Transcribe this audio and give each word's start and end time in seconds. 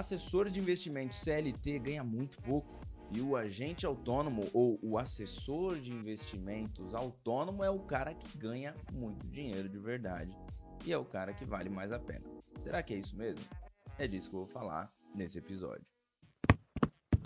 assessor 0.00 0.50
de 0.50 0.58
investimentos 0.58 1.18
CLT 1.18 1.78
ganha 1.78 2.02
muito 2.02 2.38
pouco. 2.42 2.80
E 3.12 3.20
o 3.20 3.36
agente 3.36 3.84
autônomo 3.84 4.48
ou 4.54 4.78
o 4.82 4.96
assessor 4.96 5.78
de 5.78 5.92
investimentos 5.92 6.94
autônomo 6.94 7.64
é 7.64 7.70
o 7.70 7.80
cara 7.80 8.14
que 8.14 8.38
ganha 8.38 8.74
muito 8.92 9.26
dinheiro 9.26 9.68
de 9.68 9.78
verdade 9.78 10.36
e 10.84 10.92
é 10.92 10.96
o 10.96 11.04
cara 11.04 11.32
que 11.32 11.44
vale 11.44 11.68
mais 11.68 11.90
a 11.92 11.98
pena. 11.98 12.24
Será 12.58 12.82
que 12.82 12.94
é 12.94 12.98
isso 12.98 13.16
mesmo? 13.16 13.44
É 13.98 14.06
disso 14.06 14.30
que 14.30 14.36
eu 14.36 14.40
vou 14.40 14.48
falar 14.48 14.92
nesse 15.14 15.38
episódio. 15.38 15.84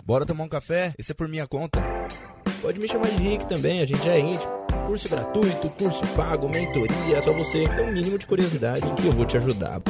Bora 0.03 0.25
tomar 0.25 0.43
um 0.43 0.49
café? 0.49 0.93
Esse 0.97 1.11
é 1.11 1.15
por 1.15 1.27
minha 1.27 1.47
conta. 1.47 1.79
Pode 2.61 2.79
me 2.79 2.87
chamar 2.87 3.09
de 3.09 3.17
Rick 3.17 3.47
também, 3.47 3.81
a 3.81 3.85
gente 3.85 4.07
é 4.09 4.19
íntimo. 4.19 4.51
Curso 4.87 5.07
gratuito, 5.07 5.69
curso 5.71 6.01
pago, 6.15 6.49
mentoria, 6.49 7.21
só 7.21 7.31
você 7.31 7.63
ter 7.63 7.81
um 7.81 7.91
mínimo 7.91 8.17
de 8.17 8.27
curiosidade 8.27 8.81
que 8.95 9.07
eu 9.07 9.11
vou 9.11 9.25
te 9.25 9.37
ajudar. 9.37 9.81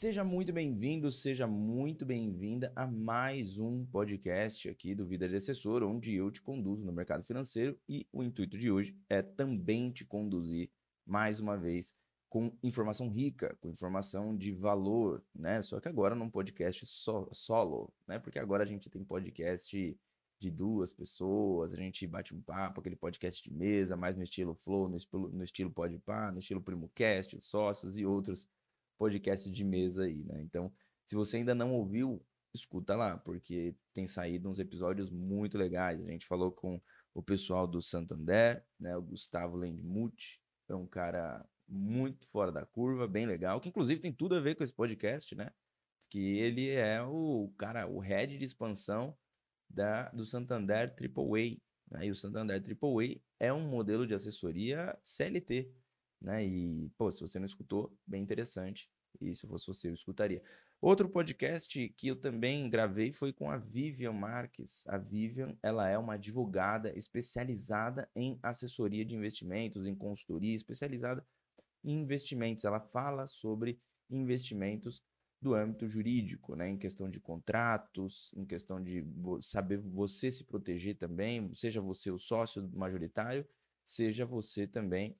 Seja 0.00 0.24
muito 0.24 0.50
bem-vindo, 0.50 1.10
seja 1.10 1.46
muito 1.46 2.06
bem-vinda 2.06 2.72
a 2.74 2.86
mais 2.86 3.58
um 3.58 3.84
podcast 3.84 4.66
aqui 4.66 4.94
do 4.94 5.04
Vida 5.04 5.28
de 5.28 5.36
Assessor, 5.36 5.82
onde 5.82 6.14
eu 6.14 6.30
te 6.30 6.40
conduzo 6.40 6.86
no 6.86 6.90
mercado 6.90 7.22
financeiro 7.22 7.78
e 7.86 8.06
o 8.10 8.22
intuito 8.22 8.56
de 8.56 8.70
hoje 8.70 8.96
é 9.10 9.20
também 9.20 9.90
te 9.90 10.06
conduzir 10.06 10.70
mais 11.04 11.38
uma 11.38 11.54
vez 11.54 11.94
com 12.30 12.50
informação 12.62 13.10
rica, 13.10 13.54
com 13.60 13.68
informação 13.68 14.34
de 14.34 14.52
valor, 14.52 15.22
né? 15.34 15.60
Só 15.60 15.78
que 15.78 15.88
agora 15.88 16.14
num 16.14 16.30
podcast 16.30 16.86
so, 16.86 17.28
solo, 17.30 17.92
né? 18.08 18.18
Porque 18.18 18.38
agora 18.38 18.64
a 18.64 18.66
gente 18.66 18.88
tem 18.88 19.04
podcast 19.04 19.94
de 20.38 20.50
duas 20.50 20.94
pessoas, 20.94 21.74
a 21.74 21.76
gente 21.76 22.06
bate 22.06 22.34
um 22.34 22.40
papo, 22.40 22.80
aquele 22.80 22.96
podcast 22.96 23.42
de 23.42 23.54
mesa, 23.54 23.98
mais 23.98 24.16
no 24.16 24.22
estilo 24.22 24.54
Flow, 24.54 24.88
no 24.88 24.96
estilo, 24.96 25.28
no 25.28 25.44
estilo 25.44 25.70
Podpah, 25.70 26.32
no 26.32 26.38
estilo 26.38 26.62
PrimoCast, 26.62 27.36
os 27.36 27.44
sócios 27.44 27.98
e 27.98 28.06
outros 28.06 28.48
podcast 29.00 29.50
de 29.50 29.64
mesa 29.64 30.04
aí, 30.04 30.22
né? 30.24 30.42
Então, 30.42 30.70
se 31.06 31.16
você 31.16 31.38
ainda 31.38 31.54
não 31.54 31.72
ouviu, 31.72 32.22
escuta 32.52 32.94
lá, 32.94 33.16
porque 33.16 33.74
tem 33.94 34.06
saído 34.06 34.50
uns 34.50 34.58
episódios 34.58 35.08
muito 35.08 35.56
legais. 35.56 36.02
A 36.02 36.10
gente 36.10 36.26
falou 36.26 36.52
com 36.52 36.78
o 37.14 37.22
pessoal 37.22 37.66
do 37.66 37.80
Santander, 37.80 38.62
né? 38.78 38.94
O 38.98 39.02
Gustavo 39.02 39.56
Lendmuth, 39.56 40.38
é 40.68 40.74
um 40.74 40.86
cara 40.86 41.42
muito 41.66 42.28
fora 42.28 42.52
da 42.52 42.66
curva, 42.66 43.08
bem 43.08 43.24
legal, 43.24 43.58
que 43.58 43.70
inclusive 43.70 44.02
tem 44.02 44.12
tudo 44.12 44.34
a 44.34 44.40
ver 44.40 44.54
com 44.54 44.62
esse 44.62 44.74
podcast, 44.74 45.34
né? 45.34 45.50
Que 46.10 46.38
ele 46.38 46.68
é 46.68 47.02
o 47.02 47.50
cara, 47.56 47.88
o 47.88 48.00
head 48.00 48.36
de 48.36 48.44
expansão 48.44 49.16
da, 49.66 50.10
do 50.10 50.26
Santander 50.26 50.94
AAA. 50.94 51.56
Né? 51.90 52.06
E 52.06 52.10
o 52.10 52.14
Santander 52.14 52.60
AAA 52.60 53.18
é 53.38 53.50
um 53.50 53.66
modelo 53.66 54.06
de 54.06 54.12
assessoria 54.12 54.94
CLT, 55.02 55.72
né? 56.20 56.44
E, 56.44 56.90
pô, 56.96 57.10
se 57.10 57.20
você 57.20 57.38
não 57.38 57.46
escutou, 57.46 57.96
bem 58.06 58.22
interessante. 58.22 58.88
E 59.20 59.34
se 59.34 59.46
fosse 59.46 59.66
você, 59.66 59.88
eu 59.88 59.94
escutaria. 59.94 60.42
Outro 60.80 61.08
podcast 61.08 61.88
que 61.90 62.08
eu 62.08 62.16
também 62.16 62.70
gravei 62.70 63.12
foi 63.12 63.32
com 63.32 63.50
a 63.50 63.58
Vivian 63.58 64.12
Marques. 64.12 64.86
A 64.86 64.96
Vivian, 64.96 65.54
ela 65.62 65.88
é 65.88 65.98
uma 65.98 66.14
advogada 66.14 66.96
especializada 66.96 68.08
em 68.14 68.38
assessoria 68.42 69.04
de 69.04 69.14
investimentos, 69.14 69.86
em 69.86 69.94
consultoria, 69.94 70.54
especializada 70.54 71.26
em 71.84 72.00
investimentos. 72.00 72.64
Ela 72.64 72.80
fala 72.80 73.26
sobre 73.26 73.78
investimentos 74.08 75.02
do 75.40 75.54
âmbito 75.54 75.88
jurídico, 75.88 76.54
né? 76.54 76.68
Em 76.68 76.78
questão 76.78 77.10
de 77.10 77.20
contratos, 77.20 78.32
em 78.34 78.44
questão 78.44 78.82
de 78.82 79.04
saber 79.40 79.78
você 79.78 80.30
se 80.30 80.44
proteger 80.44 80.96
também, 80.96 81.52
seja 81.54 81.80
você 81.80 82.10
o 82.10 82.18
sócio 82.18 82.68
majoritário, 82.72 83.46
seja 83.84 84.26
você 84.26 84.66
também 84.66 85.16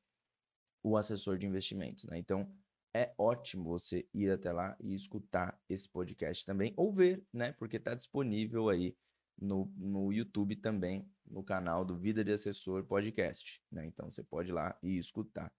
o 0.83 0.97
assessor 0.97 1.39
de 1.39 1.47
investimentos, 1.47 2.05
né? 2.05 2.19
Então, 2.19 2.50
é 2.95 3.12
ótimo 3.17 3.64
você 3.64 4.06
ir 4.12 4.31
até 4.31 4.53
lá 4.53 4.77
e 4.81 4.95
escutar 4.95 5.59
esse 5.69 5.89
podcast 5.89 6.45
também, 6.45 6.73
ou 6.77 6.92
ver, 6.92 7.25
né? 7.33 7.53
Porque 7.53 7.77
está 7.77 7.95
disponível 7.95 8.69
aí 8.69 8.97
no, 9.41 9.73
no 9.77 10.12
YouTube 10.12 10.56
também, 10.56 11.08
no 11.27 11.42
canal 11.42 11.84
do 11.84 11.96
Vida 11.96 12.24
de 12.24 12.33
Assessor 12.33 12.85
Podcast, 12.85 13.63
né? 13.70 13.86
Então, 13.86 14.11
você 14.11 14.23
pode 14.23 14.51
ir 14.51 14.52
lá 14.52 14.77
e 14.83 14.98
escutar. 14.98 15.52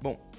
Bom, 0.00 0.30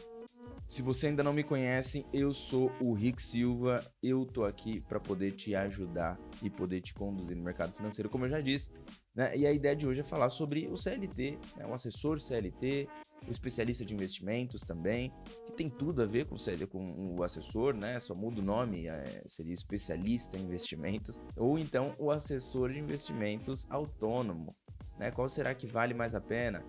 se 0.71 0.81
você 0.81 1.07
ainda 1.07 1.21
não 1.21 1.33
me 1.33 1.43
conhece, 1.43 2.05
eu 2.13 2.31
sou 2.31 2.71
o 2.79 2.93
Rick 2.93 3.21
Silva. 3.21 3.83
Eu 4.01 4.25
tô 4.25 4.45
aqui 4.45 4.79
para 4.79 5.01
poder 5.01 5.33
te 5.33 5.53
ajudar 5.53 6.17
e 6.41 6.49
poder 6.49 6.79
te 6.79 6.93
conduzir 6.93 7.35
no 7.35 7.43
mercado 7.43 7.73
financeiro, 7.73 8.09
como 8.09 8.23
eu 8.23 8.29
já 8.29 8.39
disse. 8.39 8.69
Né? 9.13 9.35
E 9.35 9.45
a 9.45 9.51
ideia 9.51 9.75
de 9.75 9.85
hoje 9.85 9.99
é 9.99 10.03
falar 10.05 10.29
sobre 10.29 10.69
o 10.69 10.77
CLT, 10.77 11.37
né? 11.57 11.65
o 11.65 11.73
assessor 11.73 12.21
CLT, 12.21 12.87
o 13.27 13.29
especialista 13.29 13.83
de 13.83 13.93
investimentos 13.93 14.61
também, 14.61 15.11
que 15.45 15.51
tem 15.51 15.69
tudo 15.69 16.03
a 16.03 16.05
ver 16.05 16.23
com 16.23 16.35
o, 16.35 16.39
CLT, 16.39 16.67
com 16.67 17.17
o 17.17 17.21
assessor, 17.21 17.73
né? 17.75 17.99
Só 17.99 18.15
muda 18.15 18.39
o 18.39 18.43
nome, 18.43 18.87
é, 18.87 19.23
seria 19.27 19.53
especialista 19.53 20.37
em 20.37 20.43
investimentos, 20.43 21.19
ou 21.35 21.59
então 21.59 21.93
o 21.99 22.09
assessor 22.09 22.71
de 22.71 22.79
investimentos 22.79 23.67
autônomo. 23.69 24.55
Né? 24.97 25.11
Qual 25.11 25.27
será 25.27 25.53
que 25.53 25.67
vale 25.67 25.93
mais 25.93 26.15
a 26.15 26.21
pena? 26.21 26.63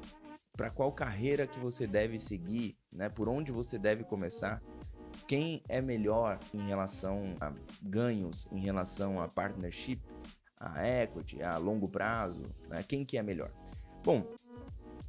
Para 0.57 0.71
qual 0.71 0.93
carreira 0.93 1.47
que 1.47 1.59
você 1.59 1.87
deve 1.87 2.19
seguir, 2.19 2.77
né? 2.93 3.09
Por 3.09 3.29
onde 3.29 3.51
você 3.51 3.79
deve 3.79 4.05
começar? 4.05 4.63
Quem 5.27 5.63
é 5.69 5.81
melhor 5.81 6.39
em 6.53 6.67
relação 6.67 7.35
a 7.41 7.53
ganhos, 7.83 8.47
em 8.51 8.61
relação 8.61 9.21
a 9.21 9.29
partnership, 9.29 10.01
a 10.61 10.87
equity, 10.87 11.43
a 11.43 11.57
longo 11.57 11.89
prazo, 11.89 12.43
né? 12.69 12.83
Quem 12.83 13.05
que 13.05 13.17
é 13.17 13.23
melhor? 13.23 13.51
Bom, 14.05 14.27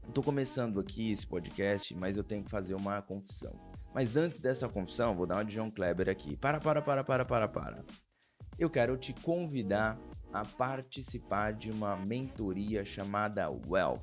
estou 0.08 0.24
começando 0.24 0.80
aqui 0.80 1.12
esse 1.12 1.28
podcast, 1.28 1.96
mas 1.96 2.18
eu 2.18 2.24
tenho 2.24 2.44
que 2.44 2.50
fazer 2.50 2.74
uma 2.74 3.02
confissão. 3.02 3.54
Mas 3.94 4.16
antes 4.16 4.40
dessa 4.40 4.68
confissão, 4.68 5.16
vou 5.16 5.28
dar 5.28 5.36
uma 5.36 5.46
de 5.46 5.56
John 5.56 5.70
Kleber 5.70 6.10
aqui. 6.10 6.36
Para, 6.36 6.60
para, 6.60 6.82
para, 6.82 7.04
para, 7.04 7.26
para, 7.26 7.48
para. 7.48 7.86
Eu 8.58 8.70
quero 8.70 8.98
te 8.98 9.14
convidar 9.14 10.00
a 10.32 10.44
participar 10.44 11.54
de 11.54 11.70
uma 11.70 11.96
mentoria 11.96 12.84
chamada 12.84 13.50
Wealth. 13.50 14.02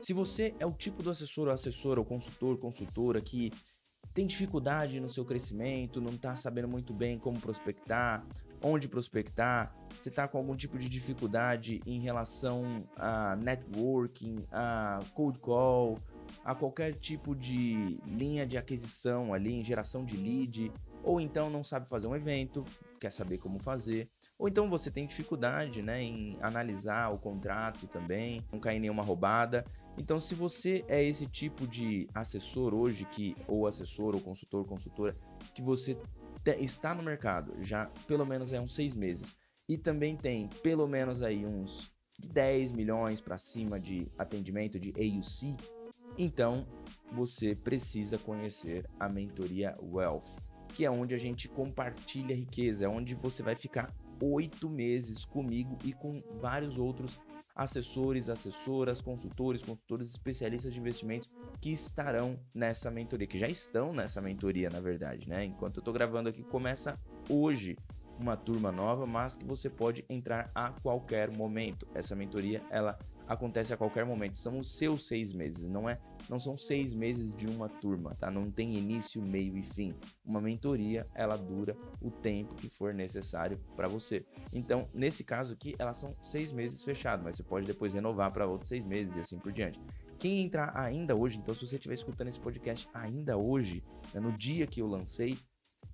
Se 0.00 0.12
você 0.12 0.54
é 0.60 0.66
o 0.66 0.72
tipo 0.72 1.02
do 1.02 1.10
assessor 1.10 1.48
ou 1.48 1.52
assessora, 1.52 2.00
ou 2.00 2.06
consultor, 2.06 2.56
consultora 2.58 3.20
que 3.20 3.52
tem 4.14 4.26
dificuldade 4.26 5.00
no 5.00 5.08
seu 5.08 5.24
crescimento, 5.24 6.00
não 6.00 6.12
está 6.12 6.34
sabendo 6.36 6.68
muito 6.68 6.94
bem 6.94 7.18
como 7.18 7.38
prospectar, 7.40 8.24
onde 8.62 8.88
prospectar, 8.88 9.74
você 9.98 10.08
está 10.08 10.26
com 10.26 10.38
algum 10.38 10.56
tipo 10.56 10.78
de 10.78 10.88
dificuldade 10.88 11.80
em 11.86 12.00
relação 12.00 12.78
a 12.96 13.36
networking, 13.36 14.36
a 14.50 15.00
cold 15.14 15.38
call, 15.40 15.98
a 16.44 16.54
qualquer 16.54 16.94
tipo 16.94 17.34
de 17.34 18.00
linha 18.06 18.46
de 18.46 18.56
aquisição 18.56 19.32
ali, 19.32 19.54
em 19.54 19.64
geração 19.64 20.04
de 20.04 20.16
lead, 20.16 20.72
ou 21.02 21.20
então 21.20 21.48
não 21.48 21.64
sabe 21.64 21.88
fazer 21.88 22.06
um 22.06 22.14
evento, 22.14 22.64
quer 23.00 23.10
saber 23.10 23.38
como 23.38 23.58
fazer, 23.58 24.08
ou 24.38 24.48
então 24.48 24.68
você 24.68 24.90
tem 24.90 25.06
dificuldade 25.06 25.80
né, 25.80 26.02
em 26.02 26.36
analisar 26.40 27.12
o 27.12 27.18
contrato 27.18 27.86
também, 27.86 28.44
não 28.52 28.60
cair 28.60 28.76
em 28.76 28.80
nenhuma 28.80 29.02
roubada. 29.02 29.64
Então, 29.98 30.20
se 30.20 30.34
você 30.34 30.84
é 30.88 31.02
esse 31.02 31.26
tipo 31.26 31.66
de 31.66 32.08
assessor 32.14 32.72
hoje, 32.72 33.04
que 33.04 33.36
ou 33.46 33.66
assessor, 33.66 34.14
ou 34.14 34.20
consultor, 34.20 34.64
consultora, 34.64 35.16
que 35.54 35.60
você 35.60 35.98
está 36.58 36.94
no 36.94 37.02
mercado 37.02 37.52
já 37.62 37.86
pelo 38.06 38.24
menos 38.24 38.52
é 38.52 38.60
uns 38.60 38.74
seis 38.74 38.94
meses 38.94 39.36
e 39.68 39.76
também 39.76 40.16
tem 40.16 40.48
pelo 40.62 40.86
menos 40.86 41.22
aí 41.22 41.44
uns 41.44 41.92
10 42.30 42.72
milhões 42.72 43.20
para 43.20 43.36
cima 43.36 43.78
de 43.78 44.10
atendimento 44.16 44.78
de 44.78 44.90
AUC, 44.90 45.56
então 46.16 46.66
você 47.12 47.54
precisa 47.54 48.18
conhecer 48.18 48.88
a 48.98 49.08
mentoria 49.08 49.74
Wealth, 49.82 50.24
que 50.74 50.84
é 50.84 50.90
onde 50.90 51.14
a 51.14 51.18
gente 51.18 51.48
compartilha 51.48 52.34
riqueza, 52.34 52.86
é 52.86 52.88
onde 52.88 53.14
você 53.14 53.42
vai 53.42 53.54
ficar 53.54 53.94
oito 54.20 54.68
meses 54.68 55.24
comigo 55.24 55.76
e 55.84 55.92
com 55.92 56.22
vários 56.40 56.76
outros 56.76 57.20
assessores, 57.58 58.28
assessoras, 58.28 59.00
consultores, 59.00 59.62
consultores, 59.62 60.10
especialistas 60.10 60.72
de 60.72 60.78
investimentos 60.78 61.28
que 61.60 61.72
estarão 61.72 62.38
nessa 62.54 62.88
mentoria, 62.88 63.26
que 63.26 63.38
já 63.38 63.48
estão 63.48 63.92
nessa 63.92 64.20
mentoria, 64.22 64.70
na 64.70 64.78
verdade, 64.78 65.28
né? 65.28 65.44
Enquanto 65.44 65.78
eu 65.78 65.80
estou 65.80 65.92
gravando 65.92 66.28
aqui, 66.28 66.44
começa 66.44 66.96
hoje 67.28 67.76
uma 68.20 68.36
turma 68.36 68.70
nova, 68.70 69.06
mas 69.06 69.36
que 69.36 69.44
você 69.44 69.68
pode 69.68 70.04
entrar 70.08 70.48
a 70.54 70.70
qualquer 70.70 71.30
momento. 71.30 71.86
Essa 71.94 72.14
mentoria, 72.14 72.62
ela 72.70 72.96
acontece 73.28 73.72
a 73.72 73.76
qualquer 73.76 74.04
momento. 74.04 74.38
São 74.38 74.58
os 74.58 74.76
seus 74.76 75.06
seis 75.06 75.32
meses, 75.32 75.68
não 75.68 75.88
é? 75.88 76.00
Não 76.28 76.38
são 76.38 76.56
seis 76.56 76.94
meses 76.94 77.32
de 77.34 77.46
uma 77.46 77.68
turma, 77.68 78.14
tá? 78.14 78.30
Não 78.30 78.50
tem 78.50 78.76
início, 78.76 79.22
meio 79.22 79.56
e 79.56 79.62
fim. 79.62 79.94
Uma 80.24 80.40
mentoria, 80.40 81.06
ela 81.14 81.36
dura 81.36 81.76
o 82.00 82.10
tempo 82.10 82.54
que 82.54 82.68
for 82.68 82.94
necessário 82.94 83.58
para 83.76 83.86
você. 83.86 84.24
Então, 84.52 84.88
nesse 84.94 85.22
caso 85.22 85.52
aqui, 85.52 85.74
elas 85.78 85.98
são 85.98 86.16
seis 86.22 86.50
meses 86.50 86.82
fechados, 86.82 87.24
mas 87.24 87.36
você 87.36 87.42
pode 87.42 87.66
depois 87.66 87.92
renovar 87.92 88.32
para 88.32 88.46
outros 88.46 88.68
seis 88.68 88.84
meses 88.84 89.14
e 89.14 89.20
assim 89.20 89.38
por 89.38 89.52
diante. 89.52 89.78
Quem 90.18 90.42
entrar 90.42 90.76
ainda 90.76 91.14
hoje, 91.14 91.38
então, 91.38 91.54
se 91.54 91.66
você 91.66 91.76
estiver 91.76 91.94
escutando 91.94 92.28
esse 92.28 92.40
podcast 92.40 92.88
ainda 92.92 93.36
hoje, 93.36 93.84
né, 94.12 94.20
no 94.20 94.32
dia 94.32 94.66
que 94.66 94.80
eu 94.80 94.86
lancei, 94.86 95.38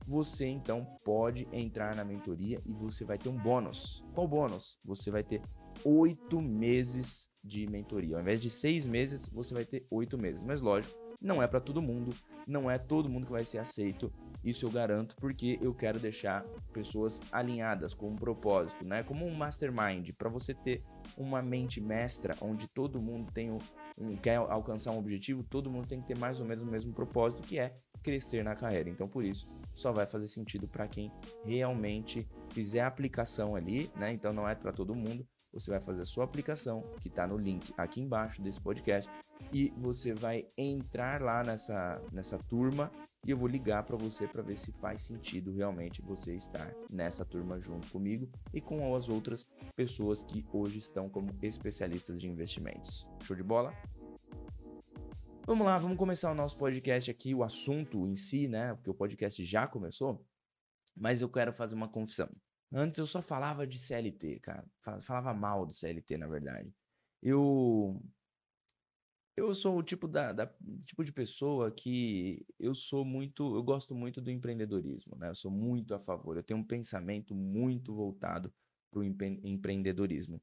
você 0.06 0.46
então 0.46 0.84
pode 1.04 1.48
entrar 1.52 1.94
na 1.94 2.04
mentoria 2.04 2.58
e 2.64 2.72
você 2.72 3.04
vai 3.04 3.19
ter 3.19 3.28
um 3.28 3.36
bônus. 3.36 4.04
Qual 4.14 4.28
bônus? 4.28 4.78
Você 4.84 5.10
vai 5.10 5.22
ter 5.22 5.42
oito 5.84 6.40
meses 6.40 7.28
de 7.42 7.66
mentoria. 7.66 8.16
Ao 8.16 8.22
invés 8.22 8.40
de 8.40 8.50
seis 8.50 8.86
meses, 8.86 9.28
você 9.28 9.52
vai 9.54 9.64
ter 9.64 9.86
oito 9.90 10.16
meses. 10.19 10.42
Mas 10.42 10.60
lógico, 10.60 10.94
Não 11.25 11.42
é 11.42 11.46
para 11.46 11.60
todo 11.60 11.81
mundo, 11.81 12.14
não 12.46 12.70
é 12.70 12.76
todo 12.76 13.08
mundo 13.08 13.26
que 13.26 13.32
vai 13.32 13.44
ser 13.44 13.58
aceito. 13.58 14.12
Isso 14.44 14.66
eu 14.66 14.70
garanto 14.70 15.16
porque 15.16 15.58
eu 15.62 15.75
quero 15.75 15.98
deixar 15.98 16.44
pessoas 16.72 17.19
alinhadas 17.32 17.94
com 17.94 18.10
um 18.10 18.16
propósito, 18.16 18.86
né? 18.86 19.02
Como 19.02 19.25
um 19.25 19.34
mastermind, 19.34 20.10
para 20.19 20.28
você 20.28 20.52
ter 20.52 20.82
uma 21.16 21.40
mente 21.40 21.81
mestra 21.81 22.36
onde 22.42 22.69
todo 22.69 23.00
mundo 23.00 23.32
tem 23.32 23.50
um, 23.50 23.58
um, 23.98 24.16
quer 24.16 24.36
alcançar 24.36 24.90
um 24.90 24.98
objetivo, 24.98 25.42
todo 25.42 25.70
mundo 25.70 25.88
tem 25.88 26.00
que 26.00 26.08
ter 26.08 26.19
mais 26.19 26.40
ou 26.40 26.46
menos 26.46 26.62
o 26.62 26.70
mesmo 26.70 26.92
propósito, 26.92 27.42
que 27.42 27.58
é 27.58 27.72
crescer 28.02 28.44
na 28.44 28.54
carreira. 28.54 28.90
Então, 28.90 29.08
por 29.08 29.25
isso, 29.25 29.48
só 29.72 29.92
vai 29.92 30.04
fazer 30.04 30.28
sentido 30.28 30.69
para 30.69 30.86
quem 30.86 31.10
realmente 31.42 32.28
fizer 32.50 32.81
a 32.81 32.86
aplicação 32.86 33.56
ali, 33.56 33.90
né? 33.96 34.12
Então, 34.12 34.31
não 34.31 34.46
é 34.46 34.54
para 34.54 34.72
todo 34.72 34.94
mundo. 34.94 35.26
Você 35.55 35.71
vai 35.71 35.81
fazer 35.81 36.03
a 36.03 36.05
sua 36.05 36.25
aplicação, 36.25 36.83
que 37.01 37.06
está 37.06 37.29
no 37.29 37.39
link 37.39 37.73
aqui 37.77 38.01
embaixo 38.01 38.43
desse 38.43 38.61
podcast, 38.61 39.09
e 39.53 39.73
você 39.77 40.12
vai 40.12 40.49
entrar 40.59 41.23
lá 41.23 41.45
nessa, 41.45 42.03
nessa 42.12 42.37
turma 42.39 42.91
e 43.25 43.31
eu 43.31 43.37
vou 43.37 43.47
ligar 43.47 43.85
para 43.85 43.97
você 43.97 44.27
para 44.27 44.43
ver 44.43 44.56
se 44.56 44.73
faz 44.73 45.03
sentido 45.03 45.53
realmente 45.53 46.03
você 46.03 46.35
estar 46.35 46.75
nessa 46.91 47.25
turma 47.25 47.61
junto 47.61 47.89
comigo 47.91 48.29
e 48.53 48.61
com 48.61 48.95
as 48.97 49.09
outras 49.09 49.49
pessoas 49.77 50.25
que 50.25 50.45
hoje 50.53 50.79
estão 50.79 51.09
como 51.09 51.31
especialistas 51.41 52.21
de 52.21 52.29
investimentos. 52.29 53.09
Show 53.23 53.37
de 53.37 53.45
bola? 53.45 53.73
Vamos 55.47 55.65
lá, 55.65 55.79
vamos 55.79 55.97
começar 55.97 56.33
o 56.33 56.35
nosso 56.35 56.56
podcast 56.56 57.09
aqui, 57.11 57.33
o 57.33 57.45
assunto 57.45 58.09
em 58.09 58.17
si, 58.17 58.49
né? 58.49 58.75
Porque 58.75 58.91
o 58.91 58.95
podcast 58.95 59.45
já 59.45 59.69
começou, 59.69 60.27
mas 60.97 61.23
eu 61.23 61.29
quero 61.29 61.53
fazer 61.53 61.77
uma 61.77 61.89
confissão. 61.89 62.29
Antes 62.72 62.99
eu 62.99 63.06
só 63.06 63.22
falava 63.22 63.66
de 63.66 63.78
CLT, 63.78 64.40
cara. 64.40 64.66
Falava 65.00 65.32
mal 65.34 65.66
do 65.66 65.72
CLT, 65.72 66.16
na 66.19 66.26
verdade. 66.26 66.72
Eu 67.22 68.02
eu 69.37 69.52
sou 69.52 69.78
o 69.78 69.82
tipo 69.82 70.06
da, 70.06 70.32
da, 70.32 70.46
tipo 70.87 71.02
de 71.05 71.12
pessoa 71.12 71.70
que 71.70 72.46
eu 72.58 72.75
sou 72.75 73.05
muito, 73.05 73.56
eu 73.56 73.62
gosto 73.62 73.94
muito 73.94 74.20
do 74.20 74.31
empreendedorismo, 74.31 75.16
né? 75.16 75.28
Eu 75.28 75.34
sou 75.34 75.50
muito 75.50 75.94
a 75.94 75.99
favor. 75.99 76.37
Eu 76.37 76.43
tenho 76.43 76.61
um 76.61 76.64
pensamento 76.64 77.34
muito 77.34 77.93
voltado 77.94 78.52
para 78.90 79.00
o 79.00 79.05
empre 79.05 79.40
empreendedorismo. 79.43 80.40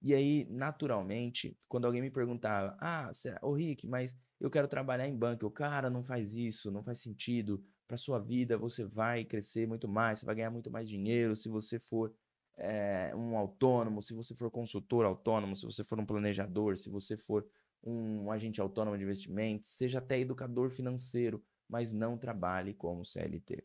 E 0.00 0.14
aí, 0.14 0.46
naturalmente, 0.50 1.56
quando 1.68 1.84
alguém 1.84 2.02
me 2.02 2.10
perguntava, 2.10 2.76
ah, 2.80 3.12
será, 3.14 3.38
ô 3.42 3.52
Rick, 3.54 3.86
mas 3.86 4.16
eu 4.40 4.50
quero 4.50 4.66
trabalhar 4.66 5.06
em 5.06 5.16
banco. 5.16 5.44
Eu, 5.44 5.50
cara, 5.50 5.90
não 5.90 6.02
faz 6.02 6.34
isso, 6.34 6.70
não 6.72 6.82
faz 6.82 7.00
sentido. 7.00 7.62
Para 7.92 7.98
sua 7.98 8.18
vida, 8.18 8.56
você 8.56 8.86
vai 8.86 9.22
crescer 9.22 9.68
muito 9.68 9.86
mais, 9.86 10.18
você 10.18 10.24
vai 10.24 10.34
ganhar 10.34 10.50
muito 10.50 10.70
mais 10.70 10.88
dinheiro 10.88 11.36
se 11.36 11.50
você 11.50 11.78
for 11.78 12.10
é, 12.56 13.14
um 13.14 13.36
autônomo, 13.36 14.00
se 14.00 14.14
você 14.14 14.34
for 14.34 14.50
consultor 14.50 15.04
autônomo, 15.04 15.54
se 15.54 15.66
você 15.66 15.84
for 15.84 16.00
um 16.00 16.06
planejador, 16.06 16.78
se 16.78 16.88
você 16.88 17.18
for 17.18 17.46
um 17.84 18.30
agente 18.30 18.62
autônomo 18.62 18.96
de 18.96 19.04
investimentos, 19.04 19.76
seja 19.76 19.98
até 19.98 20.18
educador 20.18 20.70
financeiro, 20.70 21.44
mas 21.68 21.92
não 21.92 22.16
trabalhe 22.16 22.72
como 22.72 23.04
CLT. 23.04 23.62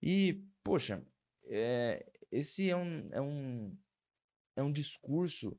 E, 0.00 0.42
poxa, 0.62 1.06
é, 1.44 2.02
esse 2.32 2.70
é 2.70 2.76
um, 2.78 3.08
é, 3.12 3.20
um, 3.20 3.76
é 4.56 4.62
um 4.62 4.72
discurso 4.72 5.54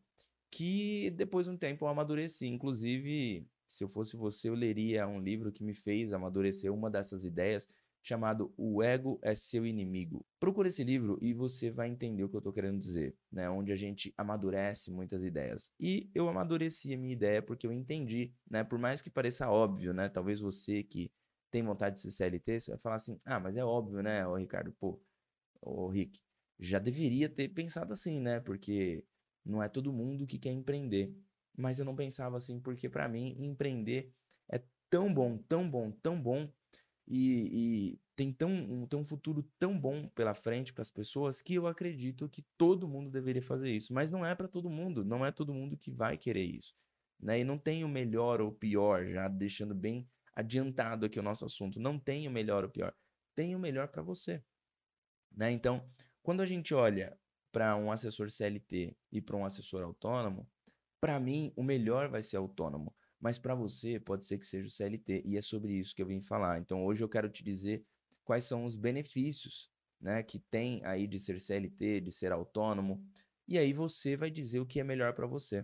que 0.50 1.12
depois 1.12 1.46
de 1.46 1.52
um 1.52 1.58
tempo 1.58 1.86
eu 1.86 1.90
amadureci. 1.90 2.48
Inclusive, 2.48 3.48
se 3.68 3.84
eu 3.84 3.88
fosse 3.88 4.16
você, 4.16 4.50
eu 4.50 4.54
leria 4.54 5.08
um 5.08 5.20
livro 5.20 5.52
que 5.52 5.64
me 5.64 5.74
fez 5.74 6.14
amadurecer 6.14 6.74
uma 6.74 6.90
dessas 6.90 7.24
ideias, 7.24 7.68
chamado 8.02 8.54
O 8.56 8.84
Ego 8.84 9.20
é 9.24 9.34
Seu 9.34 9.66
Inimigo. 9.66 10.24
Procure 10.40 10.68
esse 10.70 10.84
livro 10.84 11.18
e 11.22 11.34
você 11.34 11.72
vai 11.72 11.90
entender 11.90 12.24
o 12.24 12.30
que 12.30 12.36
eu 12.36 12.40
estou 12.40 12.54
querendo 12.54 12.78
dizer, 12.78 13.16
né? 13.32 13.50
Onde 13.50 13.72
a 13.72 13.76
gente 13.76 14.14
amadurece 14.16 14.92
muitas 14.92 15.24
ideias. 15.24 15.72
E 15.80 16.08
eu 16.14 16.30
amadureci 16.30 16.94
a 16.94 16.98
minha 16.98 17.14
ideia 17.14 17.42
porque 17.42 17.66
eu 17.66 17.74
entendi, 17.74 18.32
né? 18.50 18.64
Por 18.64 18.78
mais 18.78 19.02
que 19.02 19.10
pareça 19.10 19.50
óbvio, 19.50 19.92
né? 19.92 20.08
Talvez 20.08 20.40
você 20.40 20.84
que 20.84 21.12
tem 21.50 21.64
vontade 21.64 21.96
de 21.96 22.02
ser 22.02 22.12
CLT, 22.12 22.60
você 22.60 22.72
vai 22.72 22.80
falar 22.80 22.96
assim, 22.96 23.18
ah, 23.26 23.40
mas 23.40 23.56
é 23.56 23.64
óbvio, 23.64 24.04
né, 24.04 24.28
ô 24.28 24.36
Ricardo? 24.36 24.74
Pô, 24.74 25.02
ô 25.62 25.88
Rick, 25.88 26.20
já 26.60 26.80
deveria 26.80 27.30
ter 27.30 27.50
pensado 27.50 27.94
assim, 27.94 28.20
né? 28.20 28.40
Porque 28.40 29.04
não 29.44 29.64
é 29.64 29.70
todo 29.70 29.94
mundo 29.94 30.28
que 30.28 30.38
quer 30.38 30.52
empreender 30.52 31.16
mas 31.58 31.80
eu 31.80 31.86
não 31.86 31.96
pensava 31.96 32.38
assim, 32.38 32.60
porque 32.60 32.90
para 32.90 33.08
mim 33.08 33.36
empreender 33.40 34.12
é 34.50 34.62
tão 34.90 35.14
bom, 35.14 35.38
tão 35.38 35.70
bom, 35.70 35.92
tão 35.92 36.22
bom 36.22 36.50
e, 37.08 37.94
e 37.94 38.00
tem, 38.16 38.32
tão, 38.32 38.50
um, 38.50 38.88
tem 38.88 39.00
um 39.00 39.04
futuro 39.04 39.44
tão 39.60 39.80
bom 39.80 40.08
pela 40.10 40.34
frente 40.34 40.74
para 40.74 40.82
as 40.82 40.90
pessoas 40.90 41.42
que 41.42 41.56
eu 41.56 41.68
acredito 41.68 42.30
que 42.30 42.44
todo 42.58 42.88
mundo 42.88 43.10
deveria 43.10 43.42
fazer 43.42 43.72
isso. 43.72 43.94
Mas 43.94 44.10
não 44.10 44.26
é 44.26 44.34
para 44.34 44.48
todo 44.48 44.70
mundo, 44.70 45.04
não 45.04 45.26
é 45.26 45.32
todo 45.32 45.54
mundo 45.54 45.78
que 45.78 45.92
vai 45.92 46.18
querer 46.18 46.44
isso. 46.44 46.74
Né? 47.20 47.40
E 47.40 47.44
não 47.44 47.58
tem 47.58 47.84
o 47.84 47.90
melhor 47.90 48.42
ou 48.42 48.52
pior, 48.52 49.06
já 49.08 49.28
deixando 49.28 49.76
bem 49.76 50.08
adiantado 50.34 51.06
aqui 51.06 51.20
o 51.20 51.24
nosso 51.24 51.46
assunto. 51.46 51.80
Não 51.80 52.00
tem 52.00 52.28
o 52.28 52.32
melhor 52.32 52.64
ou 52.64 52.70
pior, 52.70 52.94
tem 53.36 53.56
o 53.56 53.60
melhor 53.60 53.88
para 53.88 54.02
você. 54.02 54.44
Né? 55.32 55.52
Então, 55.52 55.88
quando 56.24 56.42
a 56.42 56.46
gente 56.46 56.74
olha 56.74 57.18
para 57.52 57.76
um 57.76 57.92
assessor 57.92 58.30
CLT 58.30 58.96
e 59.12 59.22
para 59.22 59.38
um 59.38 59.46
assessor 59.46 59.84
autônomo, 59.84 60.50
para 61.06 61.20
mim, 61.20 61.54
o 61.56 61.62
melhor 61.62 62.10
vai 62.10 62.24
ser 62.24 62.38
autônomo, 62.38 62.92
mas 63.20 63.38
para 63.38 63.54
você 63.54 64.00
pode 64.00 64.26
ser 64.26 64.40
que 64.40 64.46
seja 64.48 64.66
o 64.66 64.72
CLT, 64.72 65.22
e 65.24 65.38
é 65.38 65.42
sobre 65.42 65.72
isso 65.74 65.96
que 65.96 66.02
eu 66.02 66.08
vim 66.08 66.20
falar. 66.20 66.60
Então, 66.60 66.84
hoje 66.84 67.04
eu 67.04 67.08
quero 67.08 67.30
te 67.30 67.44
dizer 67.44 67.86
quais 68.24 68.46
são 68.46 68.66
os 68.66 68.76
benefícios 68.76 69.70
né, 70.02 70.24
que 70.24 70.40
tem 70.40 70.84
aí 70.84 71.06
de 71.06 71.20
ser 71.20 71.40
CLT, 71.40 72.02
de 72.02 72.12
ser 72.12 72.32
autônomo, 72.32 73.06
e 73.48 73.56
aí 73.56 73.72
você 73.72 74.18
vai 74.18 74.32
dizer 74.32 74.60
o 74.62 74.66
que 74.66 74.80
é 74.80 74.84
melhor 74.84 75.14
para 75.14 75.28
você. 75.28 75.64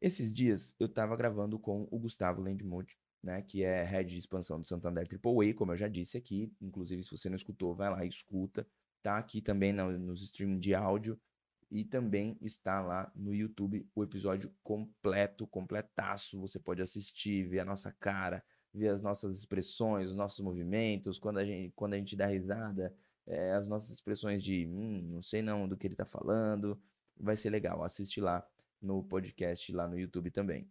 Esses 0.00 0.32
dias 0.32 0.74
eu 0.80 0.86
estava 0.86 1.14
gravando 1.14 1.58
com 1.58 1.86
o 1.90 1.98
Gustavo 1.98 2.40
Landmuth, 2.40 2.96
né, 3.22 3.42
que 3.42 3.62
é 3.62 3.84
head 3.84 4.08
de 4.08 4.16
expansão 4.16 4.58
do 4.58 4.66
Santander 4.66 5.06
AAA, 5.06 5.52
como 5.52 5.72
eu 5.72 5.76
já 5.76 5.88
disse 5.88 6.16
aqui. 6.16 6.50
Inclusive, 6.58 7.02
se 7.02 7.10
você 7.10 7.28
não 7.28 7.36
escutou, 7.36 7.74
vai 7.74 7.90
lá 7.90 8.02
e 8.02 8.08
escuta. 8.08 8.66
Tá 9.02 9.18
aqui 9.18 9.42
também 9.42 9.74
no, 9.74 9.98
nos 9.98 10.22
streaming 10.22 10.58
de 10.58 10.74
áudio. 10.74 11.20
E 11.70 11.84
também 11.84 12.36
está 12.40 12.80
lá 12.80 13.12
no 13.14 13.34
YouTube 13.34 13.86
o 13.94 14.02
episódio 14.02 14.50
completo, 14.62 15.46
completaço. 15.46 16.40
Você 16.40 16.58
pode 16.58 16.80
assistir, 16.80 17.46
ver 17.46 17.60
a 17.60 17.64
nossa 17.64 17.92
cara, 17.92 18.42
ver 18.72 18.88
as 18.88 19.02
nossas 19.02 19.36
expressões, 19.36 20.08
os 20.08 20.16
nossos 20.16 20.40
movimentos, 20.40 21.18
quando 21.18 21.38
a 21.38 21.44
gente, 21.44 21.72
quando 21.76 21.94
a 21.94 21.98
gente 21.98 22.16
dá 22.16 22.26
risada, 22.26 22.94
é, 23.26 23.52
as 23.52 23.68
nossas 23.68 23.90
expressões 23.90 24.42
de 24.42 24.66
hum, 24.66 25.08
não 25.12 25.22
sei 25.22 25.42
não 25.42 25.68
do 25.68 25.76
que 25.76 25.86
ele 25.86 25.94
está 25.94 26.06
falando. 26.06 26.80
Vai 27.16 27.36
ser 27.36 27.50
legal. 27.50 27.84
Assiste 27.84 28.20
lá 28.20 28.46
no 28.80 29.02
podcast, 29.04 29.70
lá 29.72 29.86
no 29.86 29.98
YouTube 29.98 30.30
também. 30.30 30.66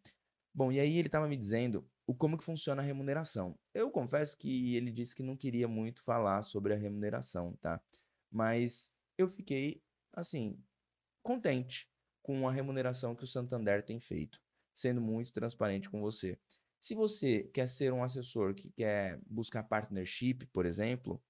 Bom, 0.53 0.71
e 0.71 0.79
aí 0.79 0.97
ele 0.97 1.07
estava 1.07 1.27
me 1.27 1.37
dizendo 1.37 1.87
o 2.07 2.15
como 2.15 2.37
que 2.37 2.43
funciona 2.43 2.81
a 2.81 2.85
remuneração. 2.85 3.55
Eu 3.73 3.91
confesso 3.91 4.35
que 4.35 4.75
ele 4.75 4.91
disse 4.91 5.15
que 5.15 5.21
não 5.21 5.37
queria 5.37 5.67
muito 5.67 6.01
falar 6.01 6.41
sobre 6.41 6.73
a 6.73 6.77
remuneração, 6.77 7.53
tá? 7.61 7.79
Mas 8.31 8.91
eu 9.17 9.27
fiquei 9.27 9.83
assim, 10.13 10.57
contente 11.27 11.89
com 12.23 12.47
a 12.47 12.51
remuneração 12.53 13.13
que 13.13 13.25
o 13.25 13.27
Santander 13.27 13.83
tem 13.83 13.99
feito, 13.99 14.39
sendo 14.73 15.01
muito 15.01 15.33
transparente 15.33 15.89
com 15.89 15.99
você. 15.99 16.39
Se 16.79 16.95
você 16.95 17.43
quer 17.53 17.67
ser 17.67 17.91
um 17.91 18.01
assessor 18.01 18.53
que 18.53 18.69
quer 18.69 19.19
buscar 19.27 19.63
partnership, 19.63 20.45
por 20.53 20.65
exemplo, 20.65 21.21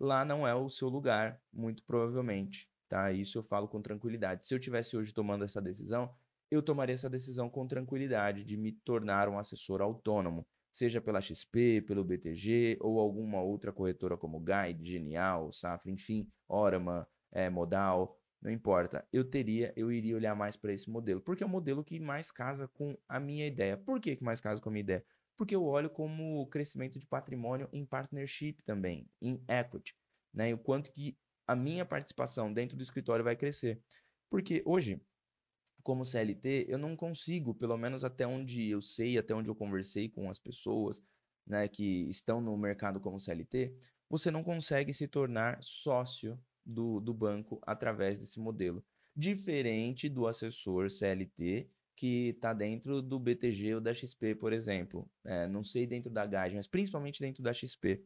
lá 0.00 0.24
não 0.24 0.44
é 0.44 0.52
o 0.52 0.68
seu 0.68 0.88
lugar, 0.88 1.40
muito 1.52 1.84
provavelmente, 1.84 2.68
tá? 2.88 3.12
Isso 3.12 3.38
eu 3.38 3.44
falo 3.44 3.68
com 3.68 3.80
tranquilidade. 3.80 4.44
Se 4.44 4.52
eu 4.52 4.58
tivesse 4.58 4.96
hoje 4.96 5.14
tomando 5.14 5.44
essa 5.44 5.62
decisão, 5.62 6.12
eu 6.50 6.60
tomaria 6.60 6.94
essa 6.94 7.08
decisão 7.08 7.48
com 7.48 7.64
tranquilidade 7.64 8.42
de 8.42 8.56
me 8.56 8.72
tornar 8.72 9.28
um 9.28 9.38
assessor 9.38 9.80
autônomo, 9.80 10.44
seja 10.72 11.00
pela 11.00 11.20
XP, 11.20 11.82
pelo 11.82 12.02
BTG 12.02 12.78
ou 12.80 12.98
alguma 12.98 13.40
outra 13.40 13.72
corretora 13.72 14.16
como 14.16 14.40
Guide, 14.40 14.84
Genial, 14.84 15.52
Safra, 15.52 15.92
enfim, 15.92 16.28
Orama, 16.48 17.06
é, 17.30 17.48
Modal, 17.48 18.18
não 18.44 18.50
importa, 18.52 19.08
eu 19.10 19.24
teria, 19.24 19.72
eu 19.74 19.90
iria 19.90 20.14
olhar 20.14 20.36
mais 20.36 20.54
para 20.54 20.70
esse 20.70 20.90
modelo, 20.90 21.18
porque 21.18 21.42
é 21.42 21.46
o 21.46 21.48
modelo 21.48 21.82
que 21.82 21.98
mais 21.98 22.30
casa 22.30 22.68
com 22.68 22.94
a 23.08 23.18
minha 23.18 23.46
ideia. 23.46 23.74
Por 23.74 23.98
que, 23.98 24.14
que 24.14 24.22
mais 24.22 24.38
casa 24.38 24.60
com 24.60 24.68
a 24.68 24.72
minha 24.72 24.82
ideia? 24.82 25.04
Porque 25.34 25.56
eu 25.56 25.64
olho 25.64 25.88
como 25.88 26.46
crescimento 26.48 26.98
de 26.98 27.06
patrimônio 27.06 27.70
em 27.72 27.86
partnership 27.86 28.62
também, 28.62 29.08
em 29.20 29.42
equity, 29.48 29.96
né? 30.32 30.52
O 30.52 30.58
quanto 30.58 30.92
que 30.92 31.16
a 31.46 31.56
minha 31.56 31.86
participação 31.86 32.52
dentro 32.52 32.76
do 32.76 32.82
escritório 32.82 33.24
vai 33.24 33.34
crescer. 33.34 33.80
Porque 34.28 34.62
hoje, 34.66 35.00
como 35.82 36.04
CLT, 36.04 36.66
eu 36.68 36.76
não 36.76 36.94
consigo, 36.94 37.54
pelo 37.54 37.78
menos 37.78 38.04
até 38.04 38.26
onde 38.26 38.68
eu 38.68 38.82
sei, 38.82 39.16
até 39.16 39.34
onde 39.34 39.48
eu 39.48 39.54
conversei 39.54 40.10
com 40.10 40.28
as 40.28 40.38
pessoas, 40.38 41.02
né, 41.46 41.66
que 41.66 42.08
estão 42.10 42.42
no 42.42 42.56
mercado 42.58 43.00
como 43.00 43.18
CLT, 43.18 43.74
você 44.08 44.30
não 44.30 44.44
consegue 44.44 44.92
se 44.92 45.08
tornar 45.08 45.58
sócio 45.62 46.38
do, 46.64 47.00
do 47.00 47.12
banco 47.12 47.60
através 47.62 48.18
desse 48.18 48.40
modelo. 48.40 48.84
Diferente 49.16 50.08
do 50.08 50.26
assessor 50.26 50.90
CLT, 50.90 51.68
que 51.96 52.30
está 52.30 52.52
dentro 52.52 53.00
do 53.00 53.18
BTG 53.18 53.76
ou 53.76 53.80
da 53.80 53.94
XP, 53.94 54.34
por 54.34 54.52
exemplo. 54.52 55.08
É, 55.24 55.46
não 55.46 55.62
sei 55.62 55.86
dentro 55.86 56.10
da 56.10 56.26
GAD, 56.26 56.56
mas 56.56 56.66
principalmente 56.66 57.20
dentro 57.20 57.42
da 57.42 57.52
XP. 57.52 58.02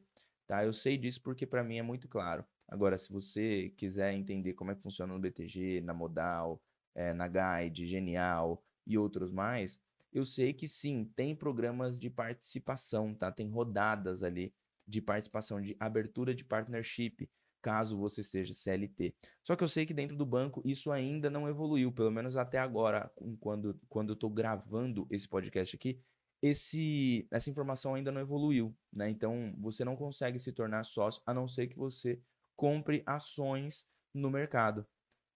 Tá? 0.46 0.64
Eu 0.64 0.72
sei 0.72 0.96
disso 0.96 1.22
porque 1.22 1.46
para 1.46 1.64
mim 1.64 1.78
é 1.78 1.82
muito 1.82 2.08
claro. 2.08 2.44
Agora, 2.66 2.98
se 2.98 3.10
você 3.10 3.72
quiser 3.76 4.12
entender 4.12 4.52
como 4.52 4.70
é 4.70 4.74
que 4.74 4.82
funciona 4.82 5.14
no 5.14 5.20
BTG, 5.20 5.80
na 5.80 5.94
Modal, 5.94 6.60
é, 6.94 7.14
na 7.14 7.26
Guide, 7.28 7.86
Genial 7.86 8.62
e 8.86 8.98
outros 8.98 9.30
mais, 9.30 9.80
eu 10.12 10.24
sei 10.24 10.52
que 10.52 10.68
sim, 10.68 11.10
tem 11.16 11.34
programas 11.34 11.98
de 11.98 12.10
participação, 12.10 13.14
tá? 13.14 13.30
Tem 13.30 13.48
rodadas 13.48 14.22
ali 14.22 14.52
de 14.86 15.00
participação, 15.00 15.60
de 15.60 15.76
abertura 15.78 16.34
de 16.34 16.44
partnership, 16.44 17.28
caso 17.62 17.98
você 17.98 18.22
seja 18.22 18.54
CLT. 18.54 19.14
Só 19.44 19.56
que 19.56 19.64
eu 19.64 19.68
sei 19.68 19.84
que 19.86 19.94
dentro 19.94 20.16
do 20.16 20.26
banco 20.26 20.62
isso 20.64 20.90
ainda 20.90 21.30
não 21.30 21.48
evoluiu, 21.48 21.92
pelo 21.92 22.10
menos 22.10 22.36
até 22.36 22.58
agora, 22.58 23.10
quando, 23.40 23.78
quando 23.88 24.10
eu 24.10 24.14
estou 24.14 24.30
gravando 24.30 25.06
esse 25.10 25.28
podcast 25.28 25.74
aqui, 25.76 26.00
esse, 26.40 27.26
essa 27.30 27.50
informação 27.50 27.94
ainda 27.94 28.12
não 28.12 28.20
evoluiu, 28.20 28.76
né? 28.92 29.10
Então 29.10 29.54
você 29.58 29.84
não 29.84 29.96
consegue 29.96 30.38
se 30.38 30.52
tornar 30.52 30.84
sócio 30.84 31.20
a 31.26 31.34
não 31.34 31.48
ser 31.48 31.66
que 31.66 31.76
você 31.76 32.20
compre 32.56 33.02
ações 33.06 33.86
no 34.14 34.30
mercado, 34.30 34.86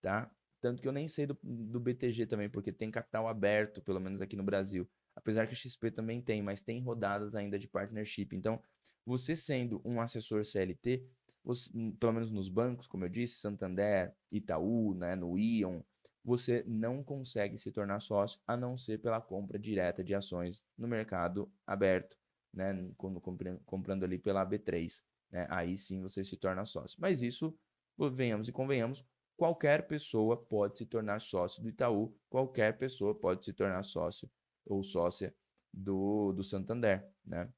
tá? 0.00 0.30
Tanto 0.60 0.80
que 0.80 0.86
eu 0.86 0.92
nem 0.92 1.08
sei 1.08 1.26
do, 1.26 1.36
do 1.42 1.80
BTG 1.80 2.26
também, 2.26 2.48
porque 2.48 2.72
tem 2.72 2.90
capital 2.90 3.26
aberto, 3.26 3.82
pelo 3.82 4.00
menos 4.00 4.20
aqui 4.20 4.36
no 4.36 4.44
Brasil. 4.44 4.88
Apesar 5.14 5.46
que 5.46 5.56
XP 5.56 5.90
também 5.90 6.22
tem, 6.22 6.40
mas 6.40 6.62
tem 6.62 6.80
rodadas 6.80 7.34
ainda 7.34 7.58
de 7.58 7.66
partnership. 7.66 8.28
Então, 8.32 8.62
você 9.04 9.34
sendo 9.34 9.82
um 9.84 10.00
assessor 10.00 10.44
CLT, 10.44 11.04
você, 11.44 11.70
pelo 11.98 12.12
menos 12.12 12.30
nos 12.30 12.48
bancos, 12.48 12.86
como 12.86 13.04
eu 13.04 13.08
disse, 13.08 13.36
Santander, 13.36 14.14
Itaú, 14.32 14.94
né, 14.94 15.16
no 15.16 15.38
Ion, 15.38 15.82
você 16.24 16.62
não 16.66 17.02
consegue 17.02 17.58
se 17.58 17.72
tornar 17.72 18.00
sócio 18.00 18.40
a 18.46 18.56
não 18.56 18.76
ser 18.76 18.98
pela 18.98 19.20
compra 19.20 19.58
direta 19.58 20.04
de 20.04 20.14
ações 20.14 20.64
no 20.78 20.86
mercado 20.86 21.50
aberto, 21.66 22.16
né, 22.52 22.90
quando 22.96 23.20
comprando 23.64 24.04
ali 24.04 24.18
pela 24.18 24.46
B3. 24.46 25.02
Né, 25.30 25.46
aí 25.50 25.76
sim 25.76 26.00
você 26.00 26.22
se 26.22 26.36
torna 26.36 26.64
sócio. 26.64 26.98
Mas 27.00 27.22
isso, 27.22 27.56
venhamos 28.14 28.48
e 28.48 28.52
convenhamos, 28.52 29.04
qualquer 29.36 29.88
pessoa 29.88 30.36
pode 30.36 30.78
se 30.78 30.86
tornar 30.86 31.20
sócio 31.20 31.62
do 31.62 31.68
Itaú, 31.68 32.14
qualquer 32.30 32.78
pessoa 32.78 33.14
pode 33.14 33.44
se 33.44 33.52
tornar 33.52 33.82
sócio 33.82 34.30
ou 34.64 34.84
sócia 34.84 35.34
do, 35.72 36.32
do 36.32 36.44
Santander. 36.44 37.04
Né? 37.24 37.48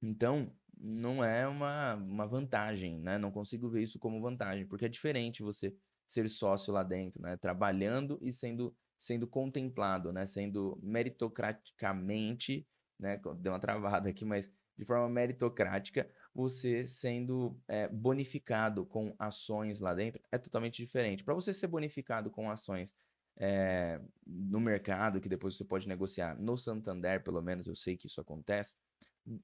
Então, 0.00 0.50
não 0.78 1.24
é 1.24 1.46
uma, 1.46 1.94
uma 1.94 2.26
vantagem, 2.26 2.98
né? 2.98 3.18
Não 3.18 3.30
consigo 3.30 3.68
ver 3.68 3.82
isso 3.82 3.98
como 3.98 4.20
vantagem, 4.20 4.66
porque 4.66 4.86
é 4.86 4.88
diferente 4.88 5.42
você 5.42 5.74
ser 6.06 6.28
sócio 6.28 6.72
lá 6.72 6.82
dentro, 6.82 7.22
né? 7.22 7.36
Trabalhando 7.36 8.18
e 8.20 8.32
sendo, 8.32 8.74
sendo 8.98 9.26
contemplado, 9.26 10.12
né? 10.12 10.26
Sendo 10.26 10.78
meritocraticamente, 10.82 12.66
né? 12.98 13.20
Deu 13.38 13.52
uma 13.52 13.60
travada 13.60 14.08
aqui, 14.08 14.24
mas 14.24 14.50
de 14.76 14.84
forma 14.84 15.08
meritocrática, 15.08 16.08
você 16.34 16.84
sendo 16.84 17.58
é, 17.68 17.88
bonificado 17.88 18.86
com 18.86 19.14
ações 19.18 19.80
lá 19.80 19.94
dentro 19.94 20.20
é 20.32 20.38
totalmente 20.38 20.82
diferente. 20.82 21.22
Para 21.22 21.34
você 21.34 21.52
ser 21.52 21.66
bonificado 21.66 22.30
com 22.30 22.50
ações 22.50 22.94
é, 23.38 24.00
no 24.26 24.60
mercado, 24.60 25.20
que 25.20 25.28
depois 25.28 25.56
você 25.56 25.64
pode 25.64 25.86
negociar 25.86 26.38
no 26.38 26.56
Santander, 26.56 27.22
pelo 27.22 27.42
menos 27.42 27.66
eu 27.66 27.74
sei 27.74 27.96
que 27.96 28.06
isso 28.06 28.20
acontece, 28.20 28.74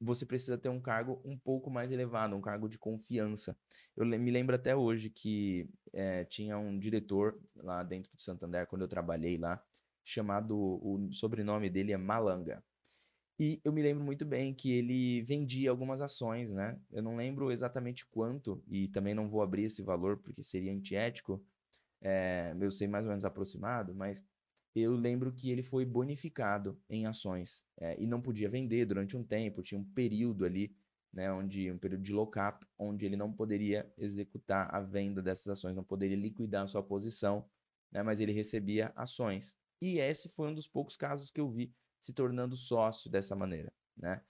você 0.01 0.27
precisa 0.27 0.59
ter 0.59 0.69
um 0.69 0.81
cargo 0.81 1.21
um 1.25 1.39
pouco 1.39 1.71
mais 1.71 1.91
elevado, 1.93 2.35
um 2.35 2.41
cargo 2.41 2.69
de 2.69 2.79
confiança. 2.79 3.57
Eu 3.97 4.05
me 4.07 4.31
lembro 4.31 4.55
até 4.55 4.75
hoje 4.75 5.11
que 5.11 5.69
é, 5.93 6.25
tinha 6.25 6.59
um 6.59 6.79
diretor 6.79 7.41
lá 7.57 7.83
dentro 7.83 8.13
do 8.13 8.21
Santander, 8.21 8.67
quando 8.67 8.83
eu 8.83 8.89
trabalhei 8.89 9.39
lá, 9.39 9.63
chamado, 10.05 10.57
o 10.57 11.09
sobrenome 11.13 11.71
dele 11.71 11.93
é 11.93 11.97
Malanga. 11.97 12.63
E 13.39 13.61
eu 13.65 13.73
me 13.73 13.83
lembro 13.83 14.03
muito 14.03 14.25
bem 14.25 14.53
que 14.53 14.73
ele 14.73 15.23
vendia 15.23 15.71
algumas 15.71 16.01
ações, 16.01 16.51
né? 16.51 16.77
Eu 16.91 17.03
não 17.03 17.15
lembro 17.15 17.53
exatamente 17.53 18.05
quanto, 18.07 18.61
e 18.67 18.89
também 18.89 19.15
não 19.15 19.29
vou 19.29 19.43
abrir 19.43 19.65
esse 19.65 19.81
valor 19.81 20.17
porque 20.19 20.43
seria 20.43 20.73
antiético, 20.73 21.45
é, 22.01 22.55
eu 22.61 22.71
sei 22.71 22.89
mais 22.89 23.05
ou 23.05 23.11
menos 23.11 23.25
aproximado, 23.25 23.95
mas 23.95 24.23
eu 24.75 24.95
lembro 24.95 25.33
que 25.33 25.51
ele 25.51 25.63
foi 25.63 25.85
bonificado 25.85 26.81
em 26.89 27.07
ações 27.07 27.65
é, 27.79 28.01
e 28.01 28.07
não 28.07 28.21
podia 28.21 28.49
vender 28.49 28.85
durante 28.85 29.17
um 29.17 29.25
tempo, 29.25 29.63
tinha 29.63 29.81
um 29.81 29.85
período 29.85 30.45
ali, 30.45 30.77
né, 31.13 31.33
onde 31.33 31.71
um 31.71 31.79
período 31.79 32.03
de 32.03 32.13
lock-up, 32.13 32.67
onde 32.79 33.07
ele 33.07 33.17
não 33.17 33.33
poderia 33.33 33.91
executar 33.97 34.73
a 34.75 34.81
venda 34.81 35.23
dessas 35.23 35.49
ações, 35.49 35.75
não 35.75 35.85
poderia 35.85 36.17
liquidar 36.17 36.65
a 36.65 36.67
sua 36.67 36.83
posição, 36.83 37.49
né, 37.91 38.03
mas 38.03 38.21
ele 38.21 38.33
recebia 38.33 38.93
ações. 38.95 39.57
E 39.81 39.99
esse 39.99 40.29
foi 40.29 40.49
um 40.49 40.55
dos 40.55 40.69
poucos 40.69 40.97
casos 40.97 41.31
que 41.31 41.41
eu 41.41 41.51
vi 41.51 41.75
se 42.01 42.13
tornando 42.13 42.57
sócio 42.57 43.11
dessa 43.11 43.35
maneira, 43.35 43.73
né? 43.97 44.23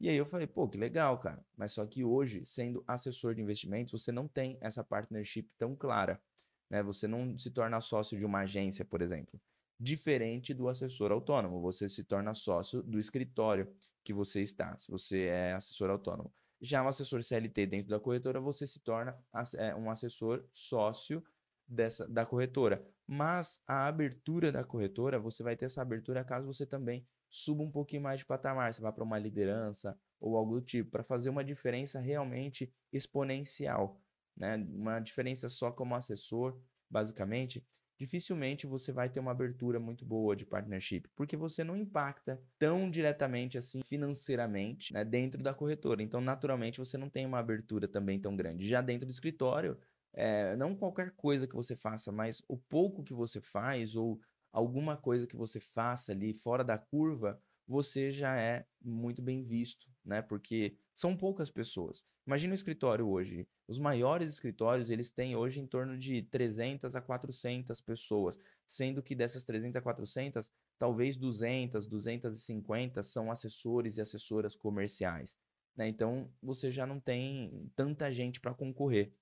E 0.00 0.08
aí 0.08 0.16
eu 0.16 0.26
falei, 0.26 0.46
pô, 0.46 0.68
que 0.68 0.76
legal, 0.76 1.18
cara. 1.18 1.42
Mas 1.56 1.72
só 1.72 1.86
que 1.86 2.04
hoje, 2.04 2.44
sendo 2.44 2.82
assessor 2.86 3.34
de 3.34 3.40
investimentos, 3.40 4.02
você 4.02 4.10
não 4.10 4.26
tem 4.26 4.58
essa 4.60 4.82
partnership 4.82 5.48
tão 5.56 5.74
clara, 5.76 6.20
né? 6.68 6.82
Você 6.82 7.06
não 7.06 7.38
se 7.38 7.50
torna 7.50 7.80
sócio 7.80 8.18
de 8.18 8.24
uma 8.24 8.40
agência, 8.40 8.84
por 8.84 9.00
exemplo 9.00 9.40
diferente 9.78 10.54
do 10.54 10.68
assessor 10.68 11.12
autônomo. 11.12 11.60
Você 11.60 11.88
se 11.88 12.04
torna 12.04 12.34
sócio 12.34 12.82
do 12.82 12.98
escritório 12.98 13.72
que 14.02 14.12
você 14.12 14.40
está, 14.40 14.76
se 14.76 14.90
você 14.90 15.24
é 15.24 15.52
assessor 15.52 15.90
autônomo. 15.90 16.32
Já 16.60 16.82
o 16.82 16.88
assessor 16.88 17.22
CLT 17.22 17.66
dentro 17.66 17.90
da 17.90 18.00
corretora, 18.00 18.40
você 18.40 18.66
se 18.66 18.80
torna 18.80 19.18
é, 19.56 19.74
um 19.74 19.90
assessor 19.90 20.44
sócio 20.52 21.22
dessa, 21.66 22.08
da 22.08 22.24
corretora. 22.24 22.86
Mas 23.06 23.60
a 23.66 23.86
abertura 23.86 24.50
da 24.50 24.64
corretora, 24.64 25.18
você 25.18 25.42
vai 25.42 25.56
ter 25.56 25.66
essa 25.66 25.82
abertura 25.82 26.24
caso 26.24 26.46
você 26.46 26.64
também 26.64 27.06
suba 27.28 27.62
um 27.62 27.70
pouquinho 27.70 28.02
mais 28.02 28.20
de 28.20 28.26
patamar, 28.26 28.72
você 28.72 28.80
vá 28.80 28.92
para 28.92 29.04
uma 29.04 29.18
liderança 29.18 29.98
ou 30.20 30.36
algo 30.36 30.54
do 30.54 30.64
tipo, 30.64 30.90
para 30.90 31.02
fazer 31.02 31.28
uma 31.28 31.44
diferença 31.44 32.00
realmente 32.00 32.72
exponencial. 32.92 34.00
Né? 34.36 34.56
Uma 34.56 35.00
diferença 35.00 35.48
só 35.48 35.70
como 35.70 35.94
assessor, 35.94 36.58
basicamente, 36.88 37.62
dificilmente 37.98 38.66
você 38.66 38.92
vai 38.92 39.08
ter 39.08 39.20
uma 39.20 39.30
abertura 39.30 39.78
muito 39.78 40.04
boa 40.04 40.34
de 40.34 40.44
partnership, 40.44 41.08
porque 41.14 41.36
você 41.36 41.62
não 41.62 41.76
impacta 41.76 42.40
tão 42.58 42.90
diretamente 42.90 43.56
assim 43.56 43.82
financeiramente 43.82 44.92
né, 44.92 45.04
dentro 45.04 45.42
da 45.42 45.54
corretora. 45.54 46.02
Então, 46.02 46.20
naturalmente, 46.20 46.78
você 46.78 46.98
não 46.98 47.08
tem 47.08 47.24
uma 47.24 47.38
abertura 47.38 47.86
também 47.86 48.20
tão 48.20 48.34
grande. 48.34 48.68
Já 48.68 48.80
dentro 48.80 49.06
do 49.06 49.12
escritório, 49.12 49.78
é, 50.12 50.56
não 50.56 50.74
qualquer 50.74 51.12
coisa 51.12 51.46
que 51.46 51.54
você 51.54 51.74
faça, 51.74 52.12
mas 52.12 52.42
o 52.48 52.56
pouco 52.56 53.02
que 53.02 53.14
você 53.14 53.40
faz 53.40 53.96
ou 53.96 54.20
alguma 54.52 54.96
coisa 54.96 55.26
que 55.26 55.36
você 55.36 55.58
faça 55.58 56.12
ali 56.12 56.32
fora 56.32 56.62
da 56.62 56.78
curva, 56.78 57.40
você 57.66 58.12
já 58.12 58.38
é 58.38 58.64
muito 58.82 59.22
bem 59.22 59.42
visto, 59.42 59.88
né? 60.04 60.20
Porque 60.22 60.76
são 60.94 61.16
poucas 61.16 61.50
pessoas. 61.50 62.04
Imagina 62.26 62.52
o 62.52 62.54
escritório 62.54 63.08
hoje. 63.08 63.46
Os 63.66 63.78
maiores 63.78 64.32
escritórios, 64.32 64.90
eles 64.90 65.10
têm 65.10 65.34
hoje 65.36 65.60
em 65.60 65.66
torno 65.66 65.98
de 65.98 66.22
300 66.22 66.94
a 66.94 67.00
400 67.00 67.80
pessoas, 67.80 68.38
sendo 68.66 69.02
que 69.02 69.14
dessas 69.14 69.44
300 69.44 69.76
a 69.76 69.80
400, 69.82 70.50
talvez 70.78 71.16
200, 71.16 71.86
250 71.86 73.02
são 73.02 73.30
assessores 73.30 73.96
e 73.96 74.00
assessoras 74.00 74.54
comerciais. 74.54 75.36
Né? 75.76 75.88
Então, 75.88 76.30
você 76.42 76.70
já 76.70 76.86
não 76.86 77.00
tem 77.00 77.70
tanta 77.74 78.12
gente 78.12 78.40
para 78.40 78.54
concorrer. 78.54 79.12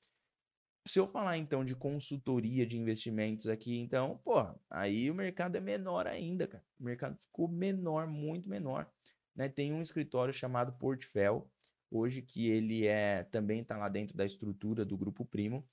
Se 0.85 0.99
eu 0.99 1.07
falar 1.07 1.39
então 1.39 1.65
de 1.65 1.77
consultoria 1.77 2.67
de 2.67 2.77
investimentos 2.77 3.47
aqui, 3.47 3.79
então, 3.79 4.21
pô, 4.25 4.45
aí 4.69 5.09
o 5.11 5.15
mercado 5.15 5.57
é 5.57 5.61
menor 5.61 6.09
ainda, 6.09 6.47
cara. 6.47 6.65
O 6.79 6.85
mercado 6.85 7.17
ficou 7.21 7.47
menor, 7.47 8.07
muito 8.09 8.49
menor. 8.49 8.91
Né? 9.35 9.49
Tem 9.49 9.73
um 9.73 9.81
escritório 9.81 10.35
chamado 10.35 10.73
Portfel, 10.73 11.49
hoje 11.89 12.21
que 12.21 12.49
ele 12.49 12.87
é 12.87 13.23
também 13.25 13.61
está 13.61 13.77
lá 13.77 13.89
dentro 13.89 14.17
da 14.17 14.25
estrutura 14.25 14.85
do 14.85 14.97
Grupo 14.97 15.25
Primo. 15.25 15.65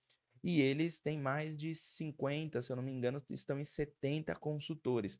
E 0.43 0.61
eles 0.61 0.97
têm 0.97 1.19
mais 1.19 1.57
de 1.57 1.73
50, 1.73 2.61
se 2.61 2.71
eu 2.71 2.75
não 2.75 2.83
me 2.83 2.91
engano, 2.91 3.21
estão 3.29 3.59
em 3.59 3.65
70 3.65 4.33
consultores. 4.35 5.19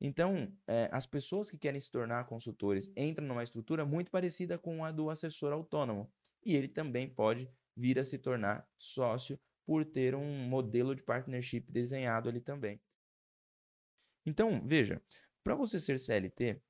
Então, 0.00 0.52
é, 0.66 0.88
as 0.92 1.06
pessoas 1.06 1.50
que 1.50 1.58
querem 1.58 1.80
se 1.80 1.90
tornar 1.90 2.24
consultores 2.24 2.90
entram 2.96 3.26
numa 3.26 3.42
estrutura 3.42 3.84
muito 3.84 4.10
parecida 4.10 4.58
com 4.58 4.84
a 4.84 4.90
do 4.90 5.08
assessor 5.08 5.52
autônomo. 5.52 6.10
E 6.44 6.56
ele 6.56 6.68
também 6.68 7.08
pode 7.08 7.48
vir 7.80 7.98
a 7.98 8.04
se 8.04 8.18
tornar 8.18 8.68
sócio 8.78 9.40
por 9.66 9.84
ter 9.84 10.14
um 10.14 10.48
modelo 10.48 10.94
de 10.94 11.02
partnership 11.02 11.60
desenhado 11.68 12.28
ali 12.28 12.40
também. 12.40 12.80
Então, 14.26 14.60
veja, 14.66 15.02
para 15.42 15.54
você 15.54 15.80
ser 15.80 15.98
CLT, 15.98 16.60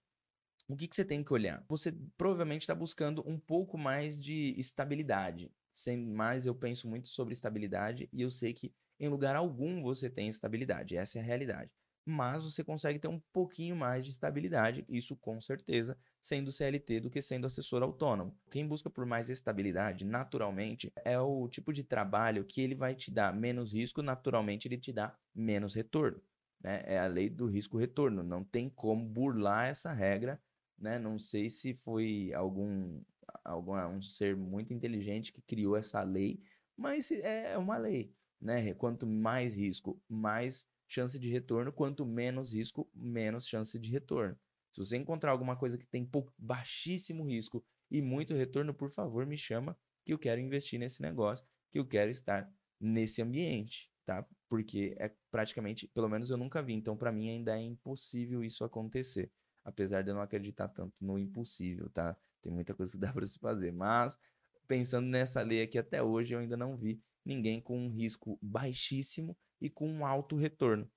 o 0.68 0.76
que, 0.76 0.86
que 0.86 0.94
você 0.94 1.04
tem 1.04 1.24
que 1.24 1.32
olhar? 1.32 1.64
Você 1.68 1.92
provavelmente 2.16 2.62
está 2.62 2.74
buscando 2.74 3.28
um 3.28 3.38
pouco 3.38 3.76
mais 3.76 4.22
de 4.22 4.54
estabilidade. 4.56 5.50
Sem 5.72 5.96
mais, 5.96 6.46
eu 6.46 6.54
penso 6.54 6.88
muito 6.88 7.08
sobre 7.08 7.32
estabilidade 7.32 8.08
e 8.12 8.22
eu 8.22 8.30
sei 8.30 8.52
que 8.54 8.72
em 8.98 9.08
lugar 9.08 9.34
algum 9.34 9.82
você 9.82 10.08
tem 10.08 10.28
estabilidade. 10.28 10.96
Essa 10.96 11.18
é 11.18 11.22
a 11.22 11.24
realidade 11.24 11.70
mas 12.04 12.44
você 12.44 12.64
consegue 12.64 12.98
ter 12.98 13.08
um 13.08 13.20
pouquinho 13.32 13.76
mais 13.76 14.04
de 14.04 14.10
estabilidade, 14.10 14.84
isso 14.88 15.16
com 15.16 15.40
certeza, 15.40 15.96
sendo 16.20 16.50
CLT 16.50 17.00
do 17.00 17.10
que 17.10 17.20
sendo 17.20 17.46
assessor 17.46 17.82
autônomo. 17.82 18.36
Quem 18.50 18.66
busca 18.66 18.90
por 18.90 19.06
mais 19.06 19.30
estabilidade, 19.30 20.04
naturalmente, 20.04 20.92
é 21.04 21.18
o 21.18 21.48
tipo 21.48 21.72
de 21.72 21.84
trabalho 21.84 22.44
que 22.44 22.60
ele 22.60 22.74
vai 22.74 22.94
te 22.94 23.10
dar 23.10 23.34
menos 23.34 23.74
risco, 23.74 24.02
naturalmente 24.02 24.66
ele 24.66 24.78
te 24.78 24.92
dá 24.92 25.16
menos 25.34 25.74
retorno. 25.74 26.20
Né? 26.62 26.82
É 26.84 26.98
a 26.98 27.06
lei 27.06 27.28
do 27.28 27.46
risco-retorno, 27.46 28.22
não 28.22 28.44
tem 28.44 28.68
como 28.68 29.04
burlar 29.04 29.68
essa 29.68 29.92
regra. 29.92 30.40
Né? 30.78 30.98
Não 30.98 31.18
sei 31.18 31.50
se 31.50 31.74
foi 31.74 32.32
algum, 32.34 33.02
algum 33.44 33.76
um 33.76 34.02
ser 34.02 34.36
muito 34.36 34.72
inteligente 34.72 35.32
que 35.32 35.42
criou 35.42 35.76
essa 35.76 36.02
lei, 36.02 36.40
mas 36.76 37.10
é 37.10 37.56
uma 37.58 37.76
lei. 37.76 38.14
Né? 38.40 38.72
Quanto 38.74 39.06
mais 39.06 39.56
risco, 39.56 40.00
mais 40.08 40.66
chance 40.90 41.18
de 41.18 41.30
retorno, 41.30 41.72
quanto 41.72 42.04
menos 42.04 42.52
risco, 42.52 42.90
menos 42.92 43.46
chance 43.46 43.78
de 43.78 43.88
retorno. 43.88 44.36
Se 44.72 44.84
você 44.84 44.96
encontrar 44.96 45.30
alguma 45.30 45.56
coisa 45.56 45.78
que 45.78 45.86
tem 45.86 46.08
baixíssimo 46.36 47.24
risco 47.24 47.64
e 47.90 48.02
muito 48.02 48.34
retorno, 48.34 48.74
por 48.74 48.90
favor, 48.90 49.24
me 49.24 49.38
chama 49.38 49.78
que 50.04 50.12
eu 50.12 50.18
quero 50.18 50.40
investir 50.40 50.78
nesse 50.78 51.00
negócio, 51.00 51.46
que 51.70 51.78
eu 51.78 51.86
quero 51.86 52.10
estar 52.10 52.52
nesse 52.80 53.22
ambiente, 53.22 53.90
tá? 54.04 54.26
Porque 54.48 54.94
é 54.98 55.12
praticamente, 55.30 55.86
pelo 55.88 56.08
menos 56.08 56.30
eu 56.30 56.36
nunca 56.36 56.60
vi, 56.60 56.72
então 56.72 56.96
para 56.96 57.12
mim 57.12 57.30
ainda 57.30 57.56
é 57.56 57.62
impossível 57.62 58.42
isso 58.42 58.64
acontecer, 58.64 59.30
apesar 59.64 60.02
de 60.02 60.10
eu 60.10 60.14
não 60.14 60.22
acreditar 60.22 60.68
tanto 60.68 60.94
no 61.00 61.18
impossível, 61.18 61.88
tá? 61.90 62.16
Tem 62.42 62.52
muita 62.52 62.74
coisa 62.74 62.92
que 62.92 62.98
dá 62.98 63.12
para 63.12 63.26
se 63.26 63.38
fazer, 63.38 63.72
mas 63.72 64.18
pensando 64.66 65.06
nessa 65.06 65.42
lei 65.42 65.62
aqui 65.62 65.78
até 65.78 66.02
hoje, 66.02 66.34
eu 66.34 66.38
ainda 66.40 66.56
não 66.56 66.76
vi 66.76 67.00
ninguém 67.24 67.60
com 67.60 67.78
um 67.78 67.90
risco 67.90 68.38
baixíssimo 68.40 69.36
e 69.60 69.68
com 69.68 69.88
um 69.88 70.06
alto 70.06 70.36
retorno. 70.36 70.90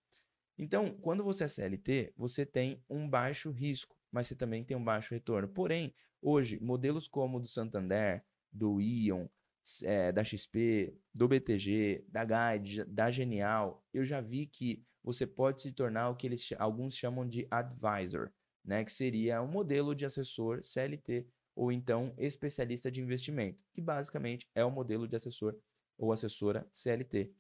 Então, 0.58 0.94
quando 1.02 1.24
você 1.24 1.46
é 1.46 1.48
CLT, 1.48 2.14
você 2.16 2.46
tem 2.46 2.84
um 2.90 3.10
baixo 3.10 3.50
risco, 3.52 3.98
mas 4.12 4.28
você 4.28 4.36
também 4.36 4.64
tem 4.64 4.78
um 4.78 4.84
baixo 4.84 5.14
retorno. 5.14 5.48
Porém, 5.48 5.94
hoje, 6.22 6.60
modelos 6.62 7.08
como 7.08 7.38
o 7.38 7.42
do 7.42 7.48
Santander, 7.48 8.24
do 8.52 8.80
Ion, 8.80 9.28
é, 9.84 10.12
da 10.12 10.24
XP, 10.24 10.96
do 11.14 11.28
BTG, 11.28 12.06
da 12.08 12.24
Guide, 12.24 12.84
da 12.86 13.10
Genial, 13.10 13.84
eu 13.94 14.06
já 14.06 14.22
vi 14.22 14.46
que 14.46 14.84
você 15.04 15.26
pode 15.26 15.62
se 15.62 15.72
tornar 15.72 16.10
o 16.10 16.16
que 16.16 16.28
eles 16.28 16.50
alguns 16.58 16.96
chamam 16.96 17.28
de 17.28 17.48
advisor, 17.50 18.32
né? 18.64 18.84
Que 18.84 18.92
seria 18.92 19.42
um 19.42 19.48
modelo 19.48 19.96
de 19.96 20.06
assessor 20.06 20.64
CLT 20.64 21.28
ou 21.56 21.72
então 21.72 22.14
especialista 22.18 22.92
de 22.92 23.02
investimento, 23.02 23.64
que 23.74 23.82
basicamente 23.82 24.48
é 24.56 24.64
o 24.64 24.72
modelo 24.72 25.08
de 25.08 25.16
assessor 25.16 25.56
ou 25.98 26.12
assessora 26.12 26.68
CLT. 26.72 27.32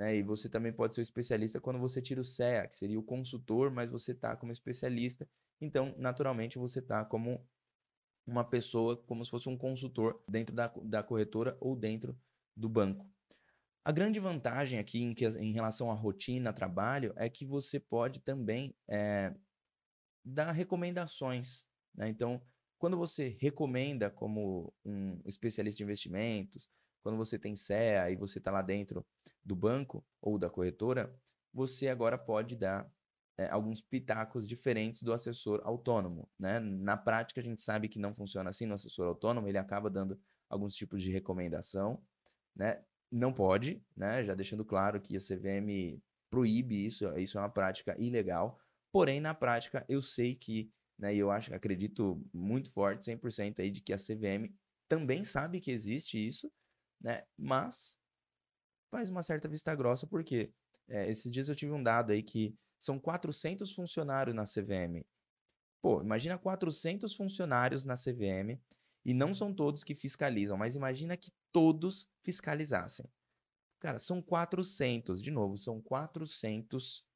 Né? 0.00 0.16
E 0.16 0.22
você 0.22 0.48
também 0.48 0.72
pode 0.72 0.94
ser 0.94 1.02
especialista 1.02 1.60
quando 1.60 1.78
você 1.78 2.00
tira 2.00 2.22
o 2.22 2.24
CEA, 2.24 2.66
que 2.66 2.74
seria 2.74 2.98
o 2.98 3.02
consultor, 3.02 3.70
mas 3.70 3.90
você 3.90 4.12
está 4.12 4.34
como 4.34 4.50
especialista. 4.50 5.28
Então, 5.60 5.94
naturalmente, 5.98 6.56
você 6.56 6.78
está 6.78 7.04
como 7.04 7.46
uma 8.26 8.42
pessoa, 8.42 8.96
como 8.96 9.22
se 9.22 9.30
fosse 9.30 9.46
um 9.50 9.58
consultor 9.58 10.24
dentro 10.26 10.54
da, 10.54 10.68
da 10.82 11.02
corretora 11.02 11.54
ou 11.60 11.76
dentro 11.76 12.18
do 12.56 12.66
banco. 12.66 13.06
A 13.84 13.92
grande 13.92 14.18
vantagem 14.18 14.78
aqui 14.78 15.02
em, 15.02 15.12
que, 15.12 15.26
em 15.26 15.52
relação 15.52 15.90
à 15.90 15.94
rotina, 15.94 16.50
trabalho, 16.50 17.12
é 17.14 17.28
que 17.28 17.44
você 17.44 17.78
pode 17.78 18.20
também 18.20 18.74
é, 18.88 19.34
dar 20.24 20.52
recomendações. 20.52 21.66
Né? 21.94 22.08
Então, 22.08 22.40
quando 22.78 22.96
você 22.96 23.36
recomenda 23.38 24.08
como 24.08 24.72
um 24.82 25.20
especialista 25.26 25.76
de 25.76 25.84
investimentos, 25.84 26.70
quando 27.02 27.16
você 27.16 27.38
tem 27.38 27.56
CEA 27.56 28.10
e 28.10 28.16
você 28.16 28.38
está 28.38 28.50
lá 28.50 28.62
dentro 28.62 29.04
do 29.44 29.56
banco 29.56 30.04
ou 30.20 30.38
da 30.38 30.50
corretora, 30.50 31.14
você 31.52 31.88
agora 31.88 32.16
pode 32.16 32.54
dar 32.56 32.90
é, 33.38 33.48
alguns 33.48 33.80
pitacos 33.80 34.46
diferentes 34.46 35.02
do 35.02 35.12
assessor 35.12 35.60
autônomo. 35.64 36.28
Né? 36.38 36.60
Na 36.60 36.96
prática, 36.96 37.40
a 37.40 37.44
gente 37.44 37.62
sabe 37.62 37.88
que 37.88 37.98
não 37.98 38.14
funciona 38.14 38.50
assim 38.50 38.66
no 38.66 38.74
assessor 38.74 39.08
autônomo, 39.08 39.48
ele 39.48 39.58
acaba 39.58 39.88
dando 39.88 40.20
alguns 40.48 40.74
tipos 40.74 41.02
de 41.02 41.10
recomendação. 41.10 42.02
Né? 42.54 42.82
Não 43.10 43.32
pode, 43.32 43.82
né? 43.96 44.22
já 44.22 44.34
deixando 44.34 44.64
claro 44.64 45.00
que 45.00 45.16
a 45.16 45.20
CVM 45.20 46.00
proíbe 46.30 46.86
isso, 46.86 47.06
isso 47.18 47.38
é 47.38 47.40
uma 47.40 47.48
prática 47.48 47.96
ilegal. 47.98 48.58
Porém, 48.92 49.20
na 49.20 49.34
prática, 49.34 49.84
eu 49.88 50.02
sei 50.02 50.34
que, 50.34 50.70
né, 50.98 51.14
eu 51.14 51.30
acho, 51.30 51.54
acredito 51.54 52.22
muito 52.32 52.70
forte, 52.72 53.10
100% 53.10 53.60
aí, 53.60 53.70
de 53.70 53.80
que 53.80 53.92
a 53.92 53.96
CVM 53.96 54.52
também 54.88 55.24
sabe 55.24 55.60
que 55.60 55.70
existe 55.70 56.24
isso, 56.24 56.50
né? 57.00 57.24
Mas 57.36 57.98
faz 58.90 59.08
uma 59.08 59.22
certa 59.22 59.48
vista 59.48 59.74
grossa, 59.74 60.06
porque 60.06 60.52
é, 60.88 61.08
esses 61.08 61.30
dias 61.30 61.48
eu 61.48 61.54
tive 61.54 61.72
um 61.72 61.82
dado 61.82 62.12
aí 62.12 62.22
que 62.22 62.54
são 62.78 62.98
400 62.98 63.72
funcionários 63.72 64.34
na 64.34 64.44
CVM. 64.44 65.04
Pô, 65.82 66.02
imagina 66.02 66.38
400 66.38 67.14
funcionários 67.14 67.84
na 67.84 67.94
CVM 67.94 68.60
e 69.04 69.14
não 69.14 69.32
são 69.32 69.54
todos 69.54 69.82
que 69.82 69.94
fiscalizam, 69.94 70.56
mas 70.56 70.76
imagina 70.76 71.16
que 71.16 71.32
todos 71.52 72.08
fiscalizassem. 72.22 73.06
Cara, 73.78 73.98
são 73.98 74.20
400, 74.20 75.22
de 75.22 75.30
novo, 75.30 75.56
são 75.56 75.80
400 75.80 77.06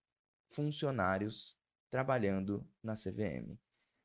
funcionários 0.50 1.58
trabalhando 1.90 2.66
na 2.82 2.94
CVM. 2.94 3.58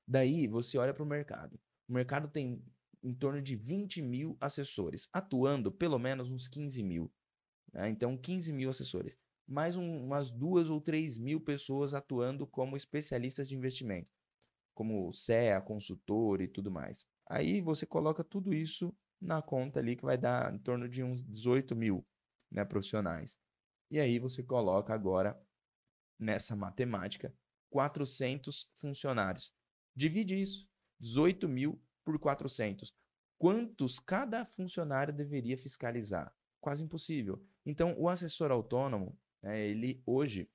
Daí 0.05 0.47
você 0.47 0.77
olha 0.77 0.93
para 0.93 1.03
o 1.03 1.07
mercado. 1.07 1.59
O 1.87 1.93
mercado 1.93 2.27
tem 2.27 2.61
em 3.03 3.13
torno 3.13 3.41
de 3.41 3.55
20 3.55 4.01
mil 4.01 4.37
assessores, 4.39 5.07
atuando 5.13 5.71
pelo 5.71 5.97
menos 5.97 6.29
uns 6.29 6.47
15 6.47 6.83
mil. 6.83 7.11
Né? 7.73 7.89
Então, 7.89 8.17
15 8.17 8.51
mil 8.53 8.69
assessores. 8.69 9.17
Mais 9.47 9.75
um, 9.75 10.05
umas 10.05 10.29
duas 10.29 10.69
ou 10.69 10.79
três 10.79 11.17
mil 11.17 11.41
pessoas 11.41 11.93
atuando 11.93 12.45
como 12.45 12.77
especialistas 12.77 13.47
de 13.47 13.55
investimento, 13.55 14.09
como 14.75 15.11
CEA, 15.13 15.59
consultor 15.59 16.41
e 16.41 16.47
tudo 16.47 16.69
mais. 16.69 17.07
Aí 17.27 17.61
você 17.61 17.85
coloca 17.85 18.23
tudo 18.23 18.53
isso 18.53 18.95
na 19.19 19.41
conta 19.41 19.79
ali, 19.79 19.95
que 19.95 20.05
vai 20.05 20.17
dar 20.17 20.53
em 20.53 20.59
torno 20.59 20.87
de 20.87 21.03
uns 21.03 21.23
18 21.23 21.75
mil 21.75 22.05
né, 22.51 22.63
profissionais. 22.63 23.37
E 23.91 23.99
aí 23.99 24.19
você 24.19 24.43
coloca 24.43 24.93
agora, 24.93 25.39
nessa 26.19 26.55
matemática, 26.55 27.33
400 27.71 28.71
funcionários. 28.77 29.53
Divide 29.95 30.39
isso, 30.39 30.67
18 30.99 31.47
mil 31.47 31.81
por 32.03 32.17
400. 32.19 32.93
Quantos 33.37 33.99
cada 33.99 34.45
funcionário 34.45 35.13
deveria 35.13 35.57
fiscalizar? 35.57 36.33
Quase 36.59 36.83
impossível. 36.83 37.41
Então, 37.65 37.95
o 37.97 38.09
assessor 38.09 38.51
autônomo, 38.51 39.17
né, 39.41 39.65
ele 39.65 40.01
hoje, 40.05 40.49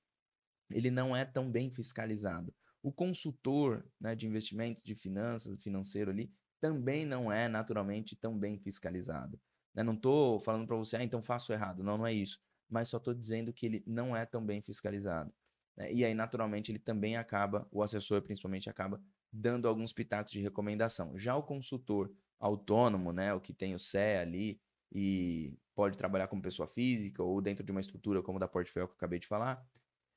ele 0.71 0.91
não 0.91 1.17
é 1.17 1.25
tão 1.25 1.51
bem 1.51 1.71
fiscalizado. 1.71 2.55
O 2.83 2.93
consultor 2.93 3.87
né, 3.99 4.15
de 4.15 4.27
investimento, 4.27 4.85
de 4.85 4.95
finanças, 4.95 5.59
financeiro 5.63 6.11
ali, 6.11 6.31
também 6.61 7.07
não 7.07 7.33
é 7.33 7.49
naturalmente 7.49 8.15
tão 8.17 8.39
bem 8.39 8.59
fiscalizado. 8.59 9.41
Né? 9.75 9.83
Não 9.83 9.95
estou 9.95 10.39
falando 10.39 10.67
para 10.67 10.77
você, 10.77 10.97
ah, 10.97 11.03
então 11.03 11.23
faço 11.23 11.53
errado. 11.53 11.83
Não, 11.83 11.99
não 11.99 12.07
é 12.07 12.13
isso. 12.13 12.39
Mas 12.69 12.89
só 12.89 12.99
estou 12.99 13.15
dizendo 13.15 13.53
que 13.53 13.67
ele 13.67 13.85
não 13.87 14.17
é 14.17 14.25
tão 14.27 14.45
bem 14.45 14.61
fiscalizado. 14.61 15.33
Né? 15.77 15.93
E 15.93 16.05
aí, 16.05 16.15
naturalmente, 16.15 16.71
ele 16.71 16.79
também 16.79 17.17
acaba, 17.17 17.67
o 17.71 17.83
assessor 17.83 18.23
principalmente, 18.23 18.69
acaba 18.69 19.01
dando 19.35 19.67
alguns 19.67 19.93
pitacos 19.93 20.33
de 20.33 20.41
recomendação. 20.41 21.19
Já 21.19 21.37
o 21.37 21.43
consultor 21.43 22.13
autônomo, 22.39 23.13
né, 23.13 23.35
o 23.35 23.41
que 23.41 23.53
tem 23.53 23.75
o 23.75 23.79
CE 23.79 23.99
ali 24.21 24.61
e 24.93 25.59
pode 25.75 25.99
trabalhar 25.99 26.29
como 26.29 26.41
pessoa 26.41 26.69
física 26.69 27.23
ou 27.23 27.41
dentro 27.41 27.65
de 27.65 27.73
uma 27.73 27.81
estrutura 27.81 28.23
como 28.23 28.39
da 28.39 28.47
Portfólio 28.47 28.87
que 28.87 28.93
eu 28.93 28.97
acabei 28.97 29.19
de 29.19 29.27
falar, 29.27 29.61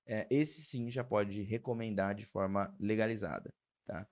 é, 0.05 0.27
esse 0.29 0.61
sim 0.61 0.89
já 0.89 1.03
pode 1.03 1.41
recomendar 1.41 2.13
de 2.13 2.25
forma 2.25 2.73
legalizada, 2.79 3.53
tá? 3.85 4.07